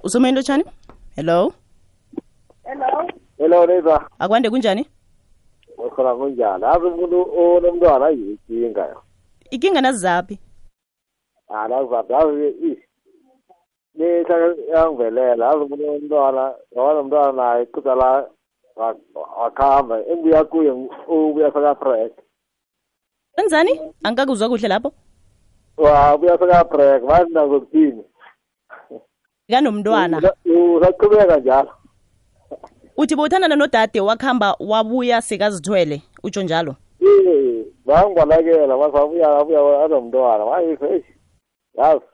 usemoyeni 0.04 0.36
lotshane? 0.36 0.64
Hello? 1.16 1.54
Hello? 2.64 3.08
Hello 3.38 3.66
neighbor 3.66 4.10
akwande 4.20 4.50
kunjani? 4.50 4.86
Ukhona 5.78 6.16
kunjani? 6.16 6.66
Azi 6.66 6.86
umuntu 6.86 7.18
onomntwana 7.40 8.06
ayinkinga 8.06 8.96
ikinga 9.52 9.82
nazizaphi 9.82 10.40
anazizaphi 11.48 12.14
azi 12.14 12.87
nishayangvelela 13.98 15.50
azokulo 15.50 15.94
umntwana 15.94 16.54
yabona 16.76 17.04
mntwana 17.04 17.32
naye 17.32 17.66
kudzala 17.66 18.28
wakhamba 19.40 20.06
embuya 20.12 20.44
kuye 20.44 20.72
ubuya 21.08 21.52
sekafrek 21.52 22.14
enzani 23.38 23.80
angikakuzwa 24.04 24.50
kuhle 24.50 24.68
lapho? 24.68 24.92
Wabuya 25.78 26.38
sekafrek 26.38 27.04
manje 27.04 27.34
nazokuthini 27.34 28.04
kanomntwana. 29.50 30.18
Usaqhubeka 30.46 31.38
njalo. 31.38 31.72
Uthi 32.98 33.16
bowuthandana 33.16 33.56
nodade 33.56 34.00
wakuhamba 34.02 34.56
wabuya 34.60 35.22
sekazithwele 35.22 36.02
utsho 36.24 36.42
njalo? 36.44 36.76
Ee, 37.02 37.64
Bangibalekela 37.86 38.78
masabuya 38.78 39.38
abuya 39.38 39.84
anomntwana 39.86 40.46
mayeseyi 40.46 41.06
yazi. 41.78 42.06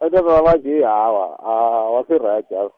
Entazana 0.00 0.42
manje 0.42 0.82
hawa 0.82 1.26
wasirayt 1.90 2.50
yazi 2.50 2.74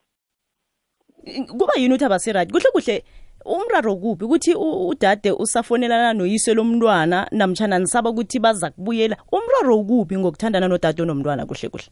kuba 1.59 1.73
yini 1.77 1.95
uthi 1.95 2.05
abasirayit 2.05 2.53
kuhle 2.53 2.71
kuhle 2.73 3.05
umraro 3.45 3.97
kuphi 3.97 4.25
ukuthi 4.25 4.55
udade 4.55 5.33
usafonelana 5.33 6.13
noyise 6.13 6.55
lomntwana 6.55 7.29
namtshana 7.33 7.79
nisaba 7.79 8.11
ukuthi 8.11 8.39
baza 8.39 8.71
kubuyela? 8.71 9.17
Umraro 9.33 9.85
kuphi 9.85 10.19
ngokuthandana 10.19 10.69
nodade 10.69 11.03
onomntwana 11.03 11.47
kuhle 11.47 11.69
kuhle? 11.69 11.89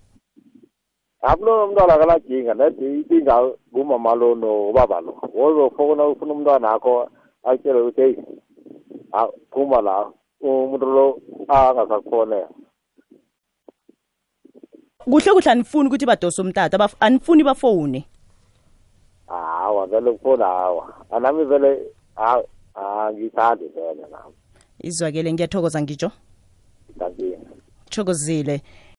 Abulo 1.23 1.65
umntwana 1.65 1.95
akalaginga 1.95 2.55
nedi 2.55 2.85
inkinga 2.85 3.43
ngumama 3.73 4.15
lo 4.15 4.35
nobaba 4.35 5.01
lo. 5.01 5.13
Wozofuna 5.35 6.07
ufuna 6.09 6.33
umntwana 6.35 6.71
akho 6.73 7.09
akutshele 7.45 7.81
ukuthi 7.81 8.01
eyi 8.01 8.17
ha- 9.13 9.33
phuma 9.51 9.81
la 9.81 10.11
umuntu 10.41 10.87
lo 10.87 11.19
angasakufonela 11.49 12.49
kuhle 15.11 15.33
kuhle 15.33 15.51
anifuni 15.51 15.89
ukuthi 15.89 16.07
badose 16.07 16.43
umtata 16.43 16.89
anifuni 17.01 17.45
bafowune. 17.45 18.05
Hawa 19.27 19.87
vele 19.87 20.13
kufona 20.13 20.45
hawa. 20.45 20.95
Anami 21.11 21.45
vele 21.45 21.79
ha- 22.15 22.43
angithandi 22.75 23.65
vele 23.69 24.03
nami. 24.11 24.35
Izwakele 24.81 25.33
ngiyathokoza 25.33 25.83
ngitsho. 25.83 26.11
Thokozile. 27.91 28.63